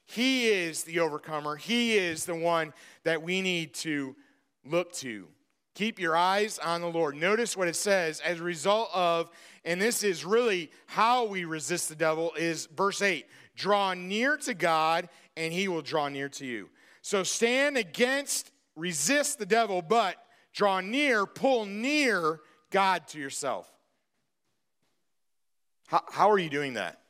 He 0.07 0.49
is 0.49 0.85
the 0.85 1.01
overcomer, 1.01 1.57
He 1.57 1.97
is 1.97 2.25
the 2.25 2.35
one 2.35 2.73
that 3.05 3.23
we 3.23 3.43
need 3.43 3.75
to 3.75 4.17
look 4.65 4.93
to. 4.95 5.29
Keep 5.75 6.01
your 6.01 6.17
eyes 6.17 6.59
on 6.59 6.81
the 6.81 6.89
Lord. 6.89 7.15
Notice 7.15 7.57
what 7.57 7.69
it 7.69 7.77
says 7.77 8.21
as 8.21 8.41
a 8.41 8.43
result 8.43 8.91
of, 8.93 9.31
and 9.65 9.81
this 9.81 10.03
is 10.03 10.25
really 10.25 10.71
how 10.87 11.25
we 11.25 11.45
resist 11.45 11.89
the 11.89 11.95
devil, 11.95 12.33
is 12.37 12.67
verse 12.75 13.03
8 13.03 13.27
draw 13.55 13.93
near 13.93 14.37
to 14.37 14.55
God, 14.55 15.09
and 15.37 15.53
He 15.53 15.69
will 15.69 15.83
draw 15.83 16.09
near 16.09 16.29
to 16.31 16.47
you. 16.47 16.71
So 17.03 17.23
stand 17.23 17.77
against 17.77 18.51
resist 18.79 19.39
the 19.39 19.47
devil, 19.47 19.83
but 19.83 20.17
draw 20.53 20.81
near, 20.81 21.27
pull 21.27 21.67
near 21.67 22.41
God 22.71 23.07
to 23.09 23.19
yourself. 23.19 23.71
How, 25.89 26.03
how 26.11 26.31
are 26.31 26.39
you 26.39 26.51
doing 26.51 26.75
that? 26.75 27.01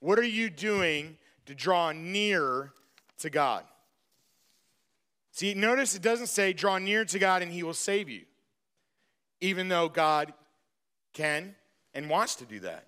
What 0.00 0.18
are 0.18 0.22
you 0.22 0.50
doing 0.50 1.16
to 1.46 1.54
draw 1.54 1.92
near 1.92 2.72
to 3.18 3.30
God? 3.30 3.64
See, 5.32 5.52
notice 5.54 5.94
it 5.94 6.02
doesn't 6.02 6.28
say 6.28 6.52
draw 6.52 6.78
near 6.78 7.04
to 7.04 7.18
God 7.18 7.42
and 7.42 7.50
he 7.52 7.62
will 7.62 7.74
save 7.74 8.08
you, 8.08 8.22
even 9.40 9.68
though 9.68 9.88
God 9.88 10.32
can 11.12 11.54
and 11.92 12.08
wants 12.08 12.36
to 12.36 12.44
do 12.44 12.60
that. 12.60 12.86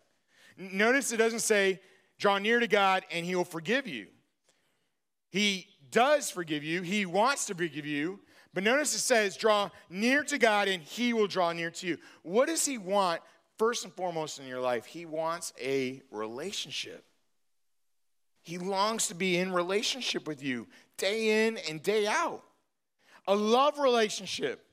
Notice 0.56 1.12
it 1.12 1.16
doesn't 1.18 1.40
say 1.40 1.80
draw 2.18 2.38
near 2.38 2.60
to 2.60 2.68
God 2.68 3.04
and 3.10 3.24
he 3.24 3.34
will 3.34 3.44
forgive 3.44 3.86
you. 3.86 4.06
He 5.30 5.68
does 5.90 6.30
forgive 6.30 6.64
you, 6.64 6.82
He 6.82 7.06
wants 7.06 7.46
to 7.46 7.54
forgive 7.54 7.86
you. 7.86 8.20
But 8.54 8.64
notice 8.64 8.94
it 8.94 9.00
says, 9.00 9.36
draw 9.36 9.70
near 9.90 10.24
to 10.24 10.38
God 10.38 10.68
and 10.68 10.82
He 10.82 11.12
will 11.12 11.26
draw 11.26 11.52
near 11.52 11.70
to 11.70 11.86
you. 11.86 11.98
What 12.22 12.48
does 12.48 12.64
He 12.64 12.78
want 12.78 13.20
first 13.58 13.84
and 13.84 13.92
foremost 13.92 14.38
in 14.38 14.46
your 14.46 14.60
life, 14.60 14.86
He 14.86 15.04
wants 15.04 15.52
a 15.60 16.02
relationship. 16.10 17.04
He 18.42 18.56
longs 18.56 19.08
to 19.08 19.14
be 19.14 19.36
in 19.36 19.52
relationship 19.52 20.26
with 20.26 20.42
you 20.42 20.66
day 20.96 21.46
in 21.46 21.58
and 21.68 21.82
day 21.82 22.06
out. 22.06 22.42
A 23.26 23.34
love 23.34 23.78
relationship 23.78 24.64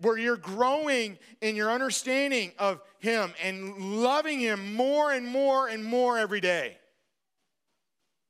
where 0.00 0.16
you're 0.16 0.36
growing 0.36 1.18
in 1.40 1.56
your 1.56 1.70
understanding 1.70 2.52
of 2.58 2.80
Him 2.98 3.32
and 3.42 4.02
loving 4.02 4.40
Him 4.40 4.74
more 4.74 5.12
and 5.12 5.26
more 5.26 5.68
and 5.68 5.84
more 5.84 6.16
every 6.16 6.40
day. 6.40 6.78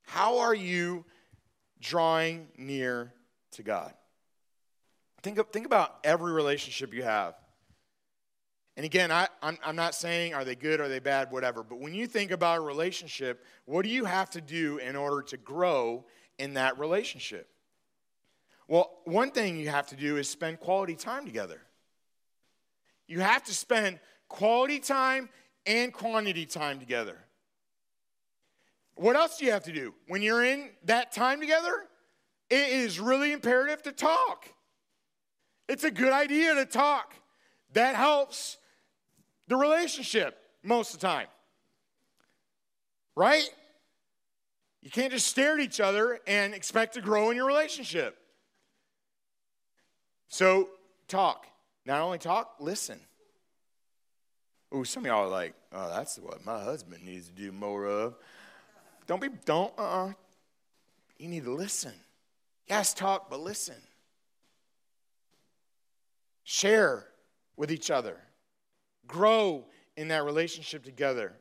How 0.02 0.38
are 0.38 0.54
you 0.54 1.04
drawing 1.80 2.48
near 2.56 3.12
to 3.52 3.62
God? 3.62 3.92
Think, 5.22 5.38
of, 5.38 5.48
think 5.48 5.66
about 5.66 5.98
every 6.04 6.32
relationship 6.32 6.94
you 6.94 7.02
have. 7.02 7.34
And 8.76 8.84
again, 8.84 9.10
I, 9.10 9.26
I'm, 9.42 9.58
I'm 9.64 9.74
not 9.74 9.94
saying 9.96 10.34
are 10.34 10.44
they 10.44 10.54
good, 10.54 10.80
are 10.80 10.88
they 10.88 11.00
bad, 11.00 11.32
whatever. 11.32 11.64
But 11.64 11.80
when 11.80 11.94
you 11.94 12.06
think 12.06 12.30
about 12.30 12.58
a 12.58 12.60
relationship, 12.60 13.44
what 13.64 13.82
do 13.82 13.88
you 13.88 14.04
have 14.04 14.30
to 14.30 14.40
do 14.40 14.78
in 14.78 14.94
order 14.94 15.22
to 15.22 15.36
grow 15.36 16.04
in 16.38 16.54
that 16.54 16.78
relationship? 16.78 17.48
Well, 18.68 18.98
one 19.04 19.32
thing 19.32 19.58
you 19.58 19.70
have 19.70 19.88
to 19.88 19.96
do 19.96 20.16
is 20.16 20.28
spend 20.28 20.60
quality 20.60 20.94
time 20.94 21.24
together. 21.24 21.60
You 23.08 23.20
have 23.20 23.42
to 23.44 23.54
spend 23.54 23.98
quality 24.28 24.78
time 24.78 25.28
and 25.66 25.92
quantity 25.92 26.46
time 26.46 26.78
together. 26.78 27.18
What 28.98 29.14
else 29.14 29.38
do 29.38 29.44
you 29.44 29.52
have 29.52 29.64
to 29.64 29.72
do? 29.72 29.94
When 30.08 30.22
you're 30.22 30.44
in 30.44 30.70
that 30.84 31.12
time 31.12 31.40
together, 31.40 31.84
it 32.50 32.68
is 32.70 32.98
really 32.98 33.32
imperative 33.32 33.82
to 33.84 33.92
talk. 33.92 34.48
It's 35.68 35.84
a 35.84 35.90
good 35.90 36.12
idea 36.12 36.54
to 36.56 36.66
talk. 36.66 37.14
That 37.74 37.94
helps 37.94 38.56
the 39.46 39.56
relationship 39.56 40.36
most 40.64 40.94
of 40.94 41.00
the 41.00 41.06
time. 41.06 41.28
Right? 43.14 43.48
You 44.82 44.90
can't 44.90 45.12
just 45.12 45.26
stare 45.26 45.54
at 45.54 45.60
each 45.60 45.80
other 45.80 46.18
and 46.26 46.52
expect 46.52 46.94
to 46.94 47.00
grow 47.00 47.30
in 47.30 47.36
your 47.36 47.46
relationship. 47.46 48.16
So, 50.28 50.70
talk. 51.06 51.46
Not 51.86 52.00
only 52.00 52.18
talk, 52.18 52.56
listen. 52.58 52.98
Ooh, 54.74 54.84
some 54.84 55.04
of 55.04 55.06
y'all 55.06 55.24
are 55.24 55.28
like, 55.28 55.54
oh, 55.72 55.88
that's 55.90 56.18
what 56.18 56.44
my 56.44 56.62
husband 56.62 57.04
needs 57.04 57.28
to 57.28 57.32
do 57.32 57.52
more 57.52 57.86
of. 57.86 58.16
Don't 59.08 59.20
be, 59.20 59.28
don't, 59.44 59.72
uh 59.76 59.82
uh-uh. 59.82 60.06
uh 60.10 60.12
You 61.18 61.28
need 61.28 61.42
to 61.44 61.52
listen. 61.52 61.92
Yes, 62.68 62.94
talk, 62.94 63.28
but 63.28 63.40
listen. 63.40 63.74
Share 66.44 67.04
with 67.56 67.72
each 67.72 67.90
other 67.90 68.18
grow 69.08 69.64
in 69.96 70.08
that 70.08 70.24
relationship 70.24 70.84
together. 70.84 71.32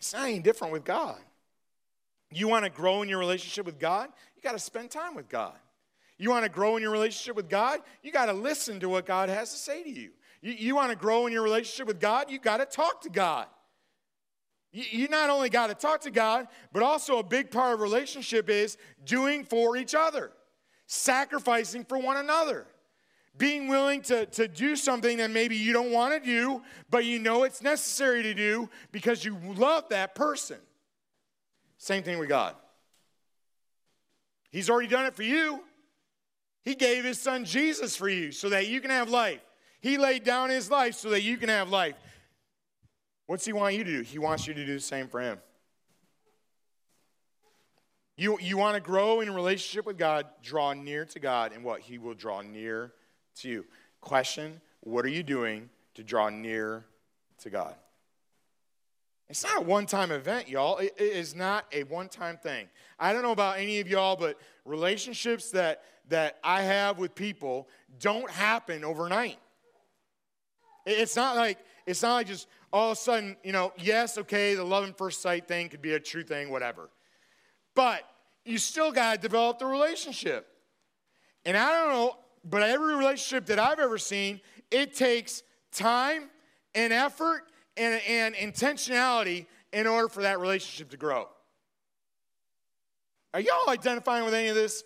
It's 0.00 0.12
not 0.12 0.24
any 0.24 0.40
different 0.40 0.72
with 0.72 0.84
God. 0.84 1.18
You 2.32 2.48
want 2.48 2.64
to 2.64 2.70
grow 2.70 3.02
in 3.02 3.08
your 3.08 3.18
relationship 3.18 3.66
with 3.66 3.78
God? 3.78 4.08
You 4.34 4.42
got 4.42 4.52
to 4.52 4.58
spend 4.58 4.90
time 4.90 5.14
with 5.14 5.28
God. 5.28 5.54
You 6.16 6.30
want 6.30 6.44
to 6.44 6.50
grow 6.50 6.76
in 6.76 6.82
your 6.82 6.92
relationship 6.92 7.36
with 7.36 7.48
God? 7.48 7.80
You 8.02 8.10
got 8.10 8.26
to 8.26 8.32
listen 8.32 8.80
to 8.80 8.88
what 8.88 9.06
God 9.06 9.28
has 9.28 9.52
to 9.52 9.58
say 9.58 9.82
to 9.82 9.90
you. 9.90 10.10
You, 10.42 10.52
you 10.52 10.74
want 10.74 10.90
to 10.90 10.96
grow 10.96 11.26
in 11.26 11.32
your 11.32 11.42
relationship 11.42 11.86
with 11.86 12.00
God? 12.00 12.30
You 12.30 12.38
got 12.38 12.58
to 12.58 12.66
talk 12.66 13.02
to 13.02 13.10
God. 13.10 13.46
You, 14.72 15.08
not 15.08 15.30
only 15.30 15.48
got 15.48 15.66
to 15.66 15.74
talk 15.74 16.02
to 16.02 16.10
God, 16.10 16.46
but 16.72 16.82
also 16.82 17.18
a 17.18 17.24
big 17.24 17.50
part 17.50 17.74
of 17.74 17.80
relationship 17.80 18.48
is 18.48 18.76
doing 19.04 19.44
for 19.44 19.76
each 19.76 19.94
other, 19.94 20.30
sacrificing 20.86 21.84
for 21.84 21.98
one 21.98 22.16
another 22.16 22.66
being 23.36 23.68
willing 23.68 24.02
to, 24.02 24.26
to 24.26 24.46
do 24.46 24.76
something 24.76 25.16
that 25.18 25.30
maybe 25.30 25.56
you 25.56 25.72
don't 25.72 25.90
want 25.90 26.12
to 26.12 26.20
do, 26.24 26.62
but 26.90 27.04
you 27.04 27.18
know 27.18 27.44
it's 27.44 27.62
necessary 27.62 28.22
to 28.22 28.34
do 28.34 28.68
because 28.92 29.24
you 29.24 29.36
love 29.56 29.88
that 29.88 30.14
person. 30.14 30.58
Same 31.78 32.02
thing 32.02 32.18
with 32.18 32.28
God. 32.28 32.54
He's 34.50 34.68
already 34.68 34.88
done 34.88 35.06
it 35.06 35.14
for 35.14 35.22
you. 35.22 35.60
He 36.62 36.74
gave 36.74 37.04
his 37.04 37.18
son 37.18 37.44
Jesus 37.46 37.96
for 37.96 38.08
you 38.08 38.30
so 38.32 38.50
that 38.50 38.66
you 38.66 38.80
can 38.80 38.90
have 38.90 39.08
life. 39.08 39.40
He 39.80 39.96
laid 39.96 40.24
down 40.24 40.50
his 40.50 40.70
life 40.70 40.94
so 40.94 41.08
that 41.10 41.22
you 41.22 41.38
can 41.38 41.48
have 41.48 41.70
life. 41.70 41.94
What's 43.30 43.44
he 43.44 43.52
want 43.52 43.76
you 43.76 43.84
to 43.84 43.98
do? 43.98 44.02
He 44.02 44.18
wants 44.18 44.48
you 44.48 44.54
to 44.54 44.66
do 44.66 44.74
the 44.74 44.80
same 44.80 45.06
for 45.06 45.20
him. 45.20 45.38
You, 48.16 48.36
you 48.40 48.58
want 48.58 48.74
to 48.74 48.80
grow 48.80 49.20
in 49.20 49.28
a 49.28 49.32
relationship 49.32 49.86
with 49.86 49.96
God, 49.96 50.26
draw 50.42 50.72
near 50.72 51.04
to 51.04 51.20
God, 51.20 51.52
and 51.52 51.62
what? 51.62 51.80
He 51.80 51.96
will 51.96 52.14
draw 52.14 52.40
near 52.40 52.92
to 53.36 53.48
you. 53.48 53.66
Question 54.00 54.60
What 54.80 55.04
are 55.04 55.10
you 55.10 55.22
doing 55.22 55.70
to 55.94 56.02
draw 56.02 56.28
near 56.28 56.84
to 57.42 57.50
God? 57.50 57.76
It's 59.28 59.44
not 59.44 59.58
a 59.58 59.60
one 59.60 59.86
time 59.86 60.10
event, 60.10 60.48
y'all. 60.48 60.78
It 60.78 60.96
is 60.98 61.36
not 61.36 61.66
a 61.70 61.84
one 61.84 62.08
time 62.08 62.36
thing. 62.36 62.66
I 62.98 63.12
don't 63.12 63.22
know 63.22 63.30
about 63.30 63.58
any 63.58 63.78
of 63.78 63.86
y'all, 63.86 64.16
but 64.16 64.40
relationships 64.64 65.52
that, 65.52 65.84
that 66.08 66.40
I 66.42 66.62
have 66.62 66.98
with 66.98 67.14
people 67.14 67.68
don't 68.00 68.28
happen 68.28 68.82
overnight. 68.82 69.38
It's 70.84 71.14
not 71.14 71.36
like 71.36 71.58
it's 71.86 72.02
not 72.02 72.14
like 72.14 72.26
just 72.26 72.46
all 72.72 72.92
of 72.92 72.98
a 72.98 73.00
sudden, 73.00 73.36
you 73.42 73.52
know, 73.52 73.72
yes, 73.78 74.18
okay, 74.18 74.54
the 74.54 74.64
love 74.64 74.84
and 74.84 74.96
first 74.96 75.20
sight 75.22 75.48
thing 75.48 75.68
could 75.68 75.82
be 75.82 75.94
a 75.94 76.00
true 76.00 76.22
thing, 76.22 76.50
whatever. 76.50 76.90
But 77.74 78.02
you 78.44 78.58
still 78.58 78.92
got 78.92 79.16
to 79.16 79.20
develop 79.20 79.58
the 79.58 79.66
relationship. 79.66 80.46
And 81.44 81.56
I 81.56 81.72
don't 81.72 81.92
know, 81.92 82.16
but 82.44 82.62
every 82.62 82.94
relationship 82.94 83.46
that 83.46 83.58
I've 83.58 83.80
ever 83.80 83.98
seen, 83.98 84.40
it 84.70 84.94
takes 84.94 85.42
time 85.72 86.30
and 86.74 86.92
effort 86.92 87.44
and, 87.76 88.00
and 88.08 88.34
intentionality 88.34 89.46
in 89.72 89.86
order 89.86 90.08
for 90.08 90.22
that 90.22 90.40
relationship 90.40 90.90
to 90.90 90.96
grow. 90.96 91.28
Are 93.32 93.40
y'all 93.40 93.68
identifying 93.68 94.24
with 94.24 94.34
any 94.34 94.48
of 94.48 94.54
this? 94.54 94.82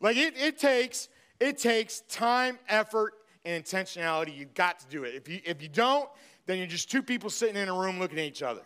Like 0.00 0.16
it, 0.16 0.34
it 0.36 0.58
takes 0.58 1.08
it 1.40 1.58
takes 1.58 2.00
time, 2.08 2.58
effort, 2.68 3.14
and 3.44 3.62
intentionality. 3.62 4.36
You've 4.36 4.54
got 4.54 4.80
to 4.80 4.86
do 4.88 5.04
it. 5.04 5.14
If 5.14 5.28
you 5.28 5.40
if 5.44 5.62
you 5.62 5.68
don't, 5.68 6.08
then 6.48 6.56
you're 6.56 6.66
just 6.66 6.90
two 6.90 7.02
people 7.02 7.28
sitting 7.28 7.56
in 7.56 7.68
a 7.68 7.78
room 7.78 8.00
looking 8.00 8.18
at 8.18 8.24
each 8.24 8.42
other. 8.42 8.62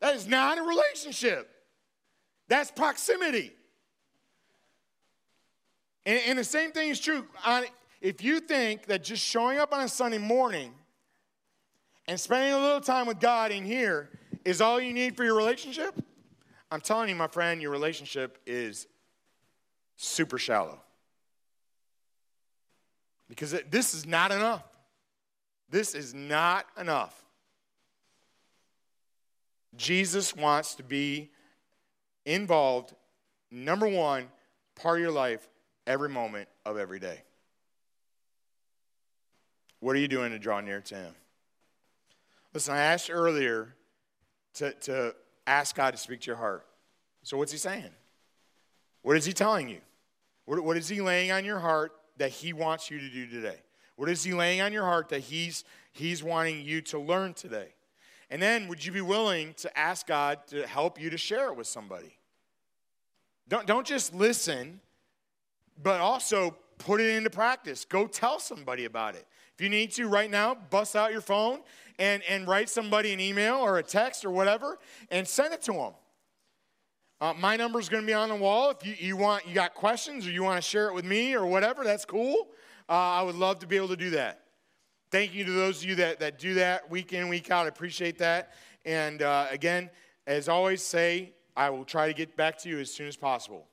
That 0.00 0.14
is 0.14 0.28
not 0.28 0.56
a 0.56 0.62
relationship. 0.62 1.50
That's 2.46 2.70
proximity. 2.70 3.52
And, 6.06 6.20
and 6.28 6.38
the 6.38 6.44
same 6.44 6.70
thing 6.70 6.90
is 6.90 7.00
true. 7.00 7.26
If 8.00 8.22
you 8.22 8.38
think 8.38 8.86
that 8.86 9.02
just 9.02 9.20
showing 9.20 9.58
up 9.58 9.74
on 9.74 9.80
a 9.80 9.88
Sunday 9.88 10.18
morning 10.18 10.72
and 12.06 12.20
spending 12.20 12.52
a 12.52 12.58
little 12.58 12.80
time 12.80 13.08
with 13.08 13.18
God 13.18 13.50
in 13.50 13.64
here 13.64 14.08
is 14.44 14.60
all 14.60 14.80
you 14.80 14.92
need 14.92 15.16
for 15.16 15.24
your 15.24 15.34
relationship, 15.34 15.92
I'm 16.70 16.80
telling 16.80 17.08
you, 17.08 17.16
my 17.16 17.26
friend, 17.26 17.60
your 17.60 17.72
relationship 17.72 18.38
is 18.46 18.86
super 19.96 20.38
shallow. 20.38 20.80
Because 23.28 23.56
this 23.70 23.92
is 23.92 24.06
not 24.06 24.30
enough. 24.30 24.62
This 25.68 25.94
is 25.94 26.14
not 26.14 26.66
enough. 26.78 27.24
Jesus 29.76 30.34
wants 30.34 30.74
to 30.76 30.82
be 30.82 31.30
involved, 32.24 32.94
number 33.50 33.88
one, 33.88 34.28
part 34.74 34.98
of 34.98 35.02
your 35.02 35.12
life 35.12 35.46
every 35.86 36.08
moment 36.08 36.48
of 36.64 36.78
every 36.78 36.98
day. 36.98 37.22
What 39.80 39.94
are 39.96 39.98
you 39.98 40.08
doing 40.08 40.32
to 40.32 40.38
draw 40.38 40.60
near 40.60 40.80
to 40.80 40.94
Him? 40.94 41.14
Listen, 42.54 42.74
I 42.74 42.80
asked 42.80 43.10
earlier 43.10 43.74
to, 44.54 44.72
to 44.72 45.14
ask 45.46 45.76
God 45.76 45.92
to 45.92 45.98
speak 45.98 46.20
to 46.22 46.26
your 46.28 46.36
heart. 46.36 46.66
So, 47.22 47.36
what's 47.36 47.52
He 47.52 47.58
saying? 47.58 47.90
What 49.02 49.16
is 49.16 49.24
He 49.24 49.32
telling 49.32 49.68
you? 49.68 49.80
What, 50.46 50.60
what 50.60 50.76
is 50.76 50.88
He 50.88 51.00
laying 51.00 51.30
on 51.30 51.44
your 51.44 51.58
heart 51.58 51.92
that 52.16 52.30
He 52.30 52.52
wants 52.52 52.90
you 52.90 52.98
to 52.98 53.10
do 53.10 53.26
today? 53.26 53.58
What 53.96 54.08
is 54.08 54.22
He 54.24 54.32
laying 54.32 54.60
on 54.60 54.72
your 54.72 54.84
heart 54.84 55.08
that 55.08 55.20
He's, 55.20 55.64
he's 55.92 56.22
wanting 56.22 56.62
you 56.62 56.80
to 56.82 56.98
learn 56.98 57.34
today? 57.34 57.68
And 58.30 58.40
then, 58.40 58.68
would 58.68 58.84
you 58.84 58.92
be 58.92 59.00
willing 59.00 59.54
to 59.58 59.78
ask 59.78 60.06
God 60.06 60.46
to 60.48 60.66
help 60.66 61.00
you 61.00 61.10
to 61.10 61.18
share 61.18 61.48
it 61.48 61.56
with 61.56 61.66
somebody? 61.66 62.16
Don't, 63.48 63.66
don't 63.66 63.86
just 63.86 64.14
listen 64.14 64.80
but 65.82 66.00
also 66.00 66.56
put 66.78 67.00
it 67.00 67.16
into 67.16 67.30
practice. 67.30 67.84
Go 67.84 68.06
tell 68.06 68.38
somebody 68.38 68.84
about 68.84 69.14
it. 69.14 69.26
If 69.54 69.60
you 69.60 69.68
need 69.68 69.92
to 69.92 70.08
right 70.08 70.30
now, 70.30 70.54
bust 70.54 70.96
out 70.96 71.12
your 71.12 71.20
phone 71.20 71.60
and, 71.98 72.22
and 72.28 72.46
write 72.46 72.68
somebody 72.68 73.12
an 73.12 73.20
email 73.20 73.56
or 73.56 73.78
a 73.78 73.82
text 73.82 74.24
or 74.24 74.30
whatever 74.30 74.78
and 75.10 75.26
send 75.26 75.54
it 75.54 75.62
to 75.62 75.72
them. 75.72 75.92
Uh, 77.18 77.32
my 77.38 77.56
number 77.56 77.80
is 77.80 77.88
going 77.88 78.02
to 78.02 78.06
be 78.06 78.12
on 78.12 78.28
the 78.28 78.36
wall. 78.36 78.70
If 78.70 78.86
you, 78.86 78.94
you 78.98 79.16
want, 79.16 79.48
you 79.48 79.54
got 79.54 79.74
questions 79.74 80.26
or 80.26 80.30
you 80.30 80.42
want 80.42 80.62
to 80.62 80.68
share 80.68 80.88
it 80.88 80.94
with 80.94 81.06
me 81.06 81.34
or 81.34 81.46
whatever, 81.46 81.82
that's 81.82 82.04
cool. 82.04 82.48
Uh, 82.88 82.92
I 82.92 83.22
would 83.22 83.34
love 83.34 83.58
to 83.60 83.66
be 83.66 83.76
able 83.76 83.88
to 83.88 83.96
do 83.96 84.10
that. 84.10 84.42
Thank 85.10 85.34
you 85.34 85.44
to 85.44 85.52
those 85.52 85.82
of 85.82 85.88
you 85.88 85.94
that, 85.96 86.20
that 86.20 86.38
do 86.38 86.54
that 86.54 86.90
week 86.90 87.12
in, 87.12 87.28
week 87.28 87.50
out. 87.50 87.66
I 87.66 87.68
appreciate 87.68 88.18
that. 88.18 88.52
And 88.84 89.22
uh, 89.22 89.46
again, 89.50 89.90
as 90.26 90.48
always, 90.48 90.82
say, 90.82 91.32
I 91.56 91.70
will 91.70 91.84
try 91.84 92.08
to 92.08 92.14
get 92.14 92.36
back 92.36 92.58
to 92.58 92.68
you 92.68 92.78
as 92.78 92.92
soon 92.92 93.08
as 93.08 93.16
possible. 93.16 93.66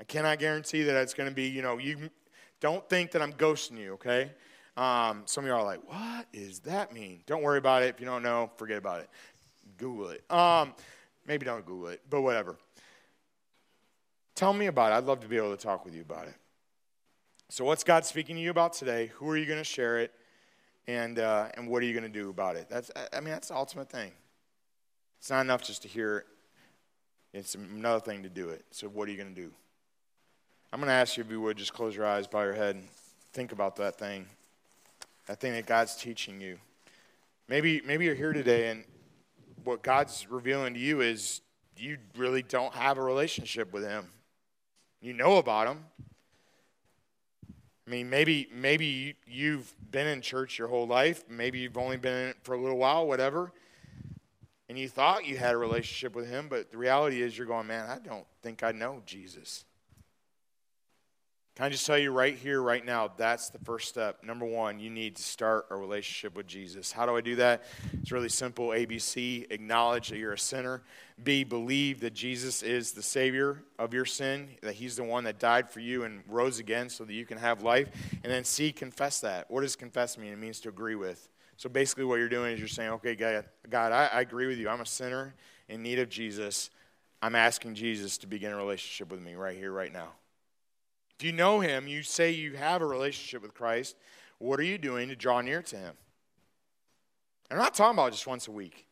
I 0.00 0.04
cannot 0.04 0.38
guarantee 0.38 0.82
that 0.84 0.96
it's 0.96 1.14
going 1.14 1.28
to 1.28 1.34
be, 1.34 1.48
you 1.48 1.62
know, 1.62 1.78
you 1.78 2.10
don't 2.60 2.88
think 2.88 3.12
that 3.12 3.22
I'm 3.22 3.32
ghosting 3.32 3.78
you, 3.78 3.94
okay? 3.94 4.30
Um, 4.76 5.22
some 5.26 5.44
of 5.44 5.48
you 5.48 5.54
are 5.54 5.64
like, 5.64 5.80
what 5.88 6.30
does 6.32 6.60
that 6.60 6.92
mean? 6.92 7.22
Don't 7.26 7.42
worry 7.42 7.58
about 7.58 7.82
it. 7.82 7.86
If 7.86 8.00
you 8.00 8.06
don't 8.06 8.22
know, 8.22 8.50
forget 8.56 8.78
about 8.78 9.00
it. 9.00 9.08
Google 9.78 10.10
it. 10.10 10.30
Um, 10.30 10.74
maybe 11.26 11.46
don't 11.46 11.64
Google 11.64 11.88
it, 11.88 12.02
but 12.08 12.22
whatever. 12.22 12.56
Tell 14.34 14.52
me 14.52 14.66
about 14.66 14.92
it. 14.92 14.96
I'd 14.96 15.04
love 15.04 15.20
to 15.20 15.28
be 15.28 15.36
able 15.36 15.56
to 15.56 15.62
talk 15.62 15.84
with 15.84 15.94
you 15.94 16.02
about 16.02 16.28
it. 16.28 16.34
So, 17.48 17.64
what's 17.64 17.84
God 17.84 18.04
speaking 18.04 18.34
to 18.34 18.42
you 18.42 18.50
about 18.50 18.72
today? 18.72 19.12
Who 19.14 19.28
are 19.30 19.36
you 19.36 19.46
going 19.46 19.60
to 19.60 19.64
share 19.64 20.00
it? 20.00 20.12
And, 20.88 21.20
uh, 21.20 21.46
and 21.54 21.68
what 21.68 21.80
are 21.80 21.86
you 21.86 21.92
going 21.92 22.10
to 22.12 22.20
do 22.20 22.28
about 22.28 22.56
it? 22.56 22.66
That's, 22.68 22.90
I 23.12 23.20
mean, 23.20 23.30
that's 23.30 23.48
the 23.48 23.54
ultimate 23.54 23.88
thing. 23.88 24.10
It's 25.20 25.30
not 25.30 25.42
enough 25.42 25.62
just 25.62 25.82
to 25.82 25.88
hear 25.88 26.18
it, 26.18 26.26
it's 27.32 27.54
another 27.54 28.00
thing 28.00 28.24
to 28.24 28.28
do 28.28 28.48
it. 28.48 28.64
So, 28.72 28.88
what 28.88 29.08
are 29.08 29.12
you 29.12 29.16
going 29.16 29.32
to 29.32 29.40
do? 29.40 29.52
I'm 30.72 30.80
going 30.80 30.88
to 30.88 30.94
ask 30.94 31.16
you 31.16 31.22
if 31.22 31.30
you 31.30 31.40
would 31.40 31.56
just 31.56 31.72
close 31.72 31.94
your 31.94 32.04
eyes, 32.04 32.26
bow 32.26 32.42
your 32.42 32.54
head, 32.54 32.74
and 32.74 32.88
think 33.32 33.52
about 33.52 33.76
that 33.76 33.96
thing, 33.96 34.26
that 35.26 35.38
thing 35.38 35.52
that 35.52 35.66
God's 35.66 35.94
teaching 35.94 36.40
you. 36.40 36.58
Maybe, 37.48 37.80
maybe 37.86 38.06
you're 38.06 38.16
here 38.16 38.32
today 38.32 38.70
and 38.70 38.82
what 39.62 39.82
God's 39.82 40.26
revealing 40.28 40.74
to 40.74 40.80
you 40.80 41.00
is 41.00 41.42
you 41.76 41.98
really 42.16 42.42
don't 42.42 42.74
have 42.74 42.98
a 42.98 43.02
relationship 43.02 43.72
with 43.72 43.84
Him. 43.84 44.08
You 45.00 45.12
know 45.12 45.36
about 45.36 45.68
Him. 45.68 45.84
I 47.86 47.90
mean, 47.90 48.10
maybe 48.10 48.48
maybe 48.52 49.14
you've 49.26 49.72
been 49.90 50.08
in 50.08 50.20
church 50.20 50.58
your 50.58 50.68
whole 50.68 50.86
life. 50.86 51.24
Maybe 51.28 51.60
you've 51.60 51.78
only 51.78 51.96
been 51.96 52.16
in 52.16 52.28
it 52.30 52.36
for 52.42 52.54
a 52.54 52.60
little 52.60 52.78
while, 52.78 53.06
whatever. 53.06 53.52
And 54.68 54.76
you 54.76 54.88
thought 54.88 55.24
you 55.24 55.36
had 55.36 55.54
a 55.54 55.58
relationship 55.58 56.16
with 56.16 56.28
Him, 56.28 56.48
but 56.48 56.72
the 56.72 56.78
reality 56.78 57.22
is 57.22 57.38
you're 57.38 57.46
going, 57.46 57.68
man, 57.68 57.88
I 57.88 57.98
don't 57.98 58.26
think 58.42 58.64
I 58.64 58.72
know 58.72 59.02
Jesus. 59.06 59.64
Can 61.56 61.64
I 61.64 61.70
just 61.70 61.86
tell 61.86 61.96
you 61.96 62.10
right 62.10 62.36
here, 62.36 62.60
right 62.60 62.84
now, 62.84 63.10
that's 63.16 63.48
the 63.48 63.58
first 63.60 63.88
step. 63.88 64.22
Number 64.22 64.44
one, 64.44 64.78
you 64.78 64.90
need 64.90 65.16
to 65.16 65.22
start 65.22 65.64
a 65.70 65.74
relationship 65.74 66.36
with 66.36 66.46
Jesus. 66.46 66.92
How 66.92 67.06
do 67.06 67.16
I 67.16 67.22
do 67.22 67.36
that? 67.36 67.64
It's 67.94 68.12
really 68.12 68.28
simple 68.28 68.68
ABC 68.68 69.50
acknowledge 69.50 70.10
that 70.10 70.18
you're 70.18 70.34
a 70.34 70.38
sinner. 70.38 70.82
B, 71.24 71.44
believe 71.44 72.00
that 72.00 72.12
Jesus 72.12 72.62
is 72.62 72.92
the 72.92 73.02
Savior 73.02 73.62
of 73.78 73.94
your 73.94 74.04
sin, 74.04 74.50
that 74.60 74.74
He's 74.74 74.96
the 74.96 75.04
one 75.04 75.24
that 75.24 75.38
died 75.38 75.70
for 75.70 75.80
you 75.80 76.04
and 76.04 76.22
rose 76.28 76.58
again 76.58 76.90
so 76.90 77.06
that 77.06 77.14
you 77.14 77.24
can 77.24 77.38
have 77.38 77.62
life. 77.62 77.88
And 78.22 78.30
then 78.30 78.44
C, 78.44 78.70
confess 78.70 79.20
that. 79.20 79.50
What 79.50 79.62
does 79.62 79.76
confess 79.76 80.18
mean? 80.18 80.34
It 80.34 80.38
means 80.38 80.60
to 80.60 80.68
agree 80.68 80.94
with. 80.94 81.26
So 81.56 81.70
basically, 81.70 82.04
what 82.04 82.16
you're 82.16 82.28
doing 82.28 82.52
is 82.52 82.58
you're 82.58 82.68
saying, 82.68 82.90
okay, 82.90 83.14
God, 83.14 83.46
God 83.70 83.92
I, 83.92 84.10
I 84.12 84.20
agree 84.20 84.46
with 84.46 84.58
you. 84.58 84.68
I'm 84.68 84.82
a 84.82 84.86
sinner 84.86 85.34
in 85.70 85.82
need 85.82 86.00
of 86.00 86.10
Jesus. 86.10 86.68
I'm 87.22 87.34
asking 87.34 87.76
Jesus 87.76 88.18
to 88.18 88.26
begin 88.26 88.52
a 88.52 88.56
relationship 88.56 89.10
with 89.10 89.22
me 89.22 89.36
right 89.36 89.56
here, 89.56 89.72
right 89.72 89.90
now. 89.90 90.12
If 91.18 91.24
you 91.24 91.32
know 91.32 91.60
him, 91.60 91.88
you 91.88 92.02
say 92.02 92.30
you 92.30 92.54
have 92.54 92.82
a 92.82 92.86
relationship 92.86 93.42
with 93.42 93.54
Christ, 93.54 93.96
what 94.38 94.60
are 94.60 94.64
you 94.64 94.76
doing 94.76 95.08
to 95.08 95.16
draw 95.16 95.40
near 95.40 95.62
to 95.62 95.76
him? 95.76 95.94
I'm 97.50 97.58
not 97.58 97.74
talking 97.74 97.98
about 97.98 98.12
just 98.12 98.26
once 98.26 98.48
a 98.48 98.52
week. 98.52 98.86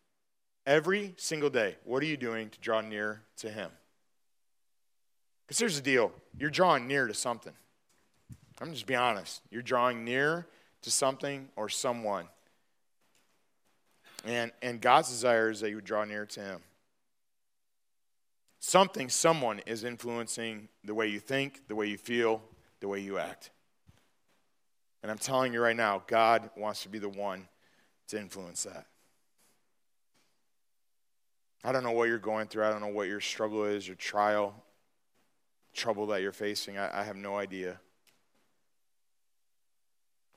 Every 0.67 1.15
single 1.19 1.51
day, 1.51 1.77
what 1.85 2.03
are 2.03 2.07
you 2.07 2.17
doing 2.17 2.49
to 2.49 2.61
draw 2.61 2.81
near 2.81 3.21
to 3.39 3.51
him? 3.51 3.71
Because 5.47 5.59
here's 5.59 5.77
the 5.77 5.83
deal 5.83 6.13
you're 6.39 6.51
drawing 6.51 6.87
near 6.87 7.07
to 7.07 7.15
something. 7.15 7.53
I'm 8.61 8.73
just 8.73 8.87
be 8.87 8.95
honest. 8.95 9.43
You're 9.51 9.63
drawing 9.63 10.05
near 10.05 10.47
to 10.83 10.91
something 10.91 11.49
or 11.57 11.69
someone. 11.69 12.29
And, 14.25 14.53
and 14.63 14.81
God's 14.81 15.11
desire 15.11 15.51
is 15.51 15.61
that 15.61 15.69
you 15.69 15.77
would 15.77 15.85
draw 15.85 16.05
near 16.05 16.25
to 16.25 16.41
him. 16.41 16.61
Something, 18.67 19.11
someone 19.11 19.61
is 19.67 19.85
influencing 19.85 20.69
the 20.85 20.95
way 20.95 21.07
you 21.07 21.21
think, 21.21 21.69
the 21.69 21.75
way 21.75 21.87
you 21.87 21.99
feel, 21.99 22.41
the 22.81 22.89
way 22.89 22.99
you 22.99 23.19
act. 23.19 23.51
And 25.03 25.13
I'm 25.13 25.19
telling 25.19 25.53
you 25.53 25.61
right 25.61 25.77
now, 25.77 26.03
God 26.07 26.49
wants 26.57 26.83
to 26.85 26.89
be 26.89 26.99
the 26.99 27.11
one 27.11 27.47
to 28.09 28.19
influence 28.19 28.63
that. 28.63 28.87
I 31.63 31.73
don't 31.73 31.83
know 31.83 31.91
what 31.91 32.09
you're 32.09 32.17
going 32.17 32.47
through. 32.47 32.65
I 32.65 32.71
don't 32.71 32.81
know 32.81 32.87
what 32.87 33.07
your 33.07 33.21
struggle 33.21 33.67
is, 33.67 33.87
your 33.87 33.97
trial, 33.97 34.55
trouble 35.75 36.07
that 36.07 36.23
you're 36.23 36.33
facing. 36.33 36.79
I, 36.79 37.03
I 37.03 37.05
have 37.05 37.17
no 37.17 37.37
idea. 37.37 37.79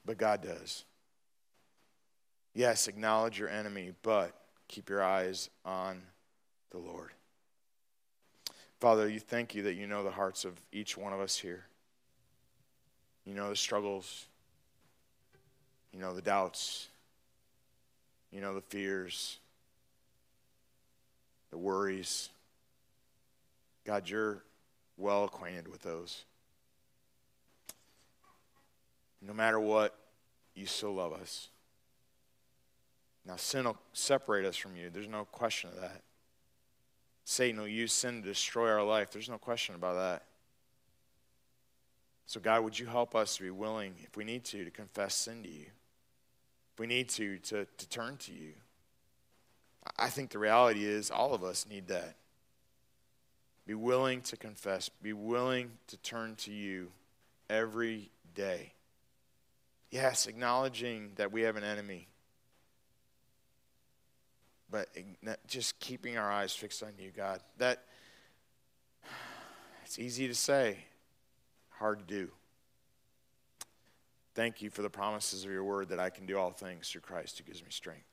But 0.04 0.18
God 0.18 0.42
does. 0.42 0.84
Yes, 2.54 2.90
acknowledge 2.90 3.40
your 3.40 3.48
enemy, 3.48 3.94
but 4.02 4.38
keep 4.68 4.90
your 4.90 5.02
eyes 5.02 5.50
on 5.64 6.02
the 6.72 6.78
Lord. 6.78 7.12
Father, 8.80 9.08
you 9.10 9.20
thank 9.20 9.56
you 9.56 9.64
that 9.64 9.74
you 9.74 9.88
know 9.88 10.04
the 10.04 10.12
hearts 10.12 10.46
of 10.46 10.54
each 10.72 10.98
one 10.98 11.14
of 11.14 11.20
us 11.20 11.38
here. 11.38 11.66
You 13.26 13.34
know 13.34 13.50
the 13.50 13.56
struggles. 13.56 14.26
You 15.92 16.00
know 16.00 16.14
the 16.14 16.22
doubts. 16.22 16.88
You 18.32 18.42
know 18.42 18.54
the 18.54 18.62
fears, 18.62 19.40
the 21.50 21.58
worries. 21.58 22.30
God, 23.86 24.10
you're 24.10 24.44
well 24.98 25.24
acquainted 25.24 25.68
with 25.68 25.82
those. 25.82 26.26
No 29.22 29.34
matter 29.34 29.60
what, 29.60 29.98
you 30.56 30.66
still 30.66 30.94
love 30.94 31.14
us. 31.14 31.48
Now, 33.26 33.38
sin 33.38 33.66
will 33.66 33.78
separate 33.94 34.46
us 34.46 34.56
from 34.56 34.76
you. 34.76 34.90
There's 34.90 35.08
no 35.08 35.26
question 35.26 35.70
of 35.70 35.82
that. 35.82 36.02
Satan 37.30 37.60
will 37.60 37.68
use 37.68 37.92
sin 37.92 38.22
to 38.22 38.30
destroy 38.30 38.70
our 38.70 38.84
life. 38.84 39.12
There's 39.12 39.28
no 39.28 39.38
question 39.38 39.76
about 39.76 39.96
that. 39.96 40.24
So, 42.26 42.40
God, 42.40 42.64
would 42.64 42.80
you 42.80 42.86
help 42.86 43.16
us 43.16 43.36
to 43.36 43.44
be 43.44 43.50
willing, 43.50 43.96
if 44.04 44.16
we 44.16 44.24
need 44.24 44.46
to, 44.46 44.64
to 44.64 44.72
confess 44.72 45.14
sin 45.14 45.44
to 45.44 45.50
you? 45.50 45.66
If 46.74 46.80
we 46.80 46.88
need 46.88 47.10
to, 47.10 47.38
to, 47.40 47.66
to 47.66 47.90
turn 47.90 48.16
to 48.16 48.32
you. 48.32 48.54
I 50.00 50.08
think 50.08 50.30
the 50.30 50.40
reality 50.40 50.86
is 50.86 51.12
all 51.12 51.34
of 51.34 51.44
us 51.44 51.66
need 51.70 51.90
that. 51.90 52.16
Be 53.66 53.74
willing 53.74 54.22
to 54.22 54.38
confess, 54.38 54.88
be 54.88 55.12
willing 55.12 55.72
to 55.88 55.98
turn 55.98 56.36
to 56.38 56.52
you 56.54 56.94
every 57.50 58.10
day. 58.36 58.72
Yes, 59.92 60.28
acknowledging 60.28 61.12
that 61.18 61.34
we 61.34 61.42
have 61.42 61.58
an 61.58 61.66
enemy 61.66 62.08
but 64.70 64.90
just 65.48 65.80
keeping 65.80 66.18
our 66.18 66.32
eyes 66.32 66.54
fixed 66.54 66.84
on 66.84 66.92
you, 67.00 67.12
God. 67.16 67.42
That 67.58 67.84
it's 69.86 69.98
easy 70.00 70.28
to 70.28 70.36
say, 70.36 70.78
hard 71.70 72.00
to 72.00 72.06
do. 72.06 72.32
Thank 74.36 74.62
you 74.62 74.70
for 74.70 74.82
the 74.82 74.90
promises 74.90 75.46
of 75.46 75.52
your 75.52 75.64
word 75.64 75.90
that 75.90 76.00
I 76.00 76.10
can 76.10 76.26
do 76.26 76.38
all 76.38 76.52
things 76.52 76.90
through 76.90 77.02
Christ 77.02 77.38
who 77.38 77.44
gives 77.44 77.64
me 77.64 77.70
strength. 77.72 78.06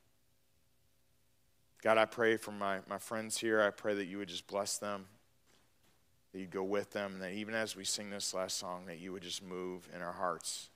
God, 1.83 1.99
I 1.99 2.07
pray 2.07 2.39
for 2.39 2.53
my, 2.53 2.79
my 2.89 2.97
friends 2.97 3.37
here. 3.37 3.61
I 3.61 3.69
pray 3.69 3.95
that 3.95 4.07
you 4.07 4.17
would 4.17 4.29
just 4.29 4.47
bless 4.47 4.79
them, 4.79 5.05
that 6.33 6.39
you'd 6.39 6.51
go 6.51 6.63
with 6.63 6.93
them, 6.93 7.13
and 7.15 7.23
that 7.23 7.33
even 7.33 7.55
as 7.55 7.77
we 7.77 7.85
sing 7.85 8.09
this 8.09 8.33
last 8.33 8.57
song, 8.57 8.87
that 8.87 9.01
you 9.01 9.13
would 9.13 9.23
just 9.23 9.43
move 9.43 9.87
in 9.95 10.01
our 10.01 10.13
hearts. 10.13 10.71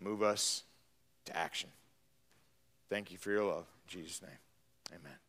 Move 0.00 0.22
us 0.22 0.62
to 1.26 1.36
action. 1.36 1.68
Thank 2.88 3.10
you 3.10 3.18
for 3.18 3.30
your 3.30 3.44
love. 3.44 3.66
In 3.84 4.00
Jesus' 4.00 4.22
name, 4.22 4.38
amen. 4.90 5.27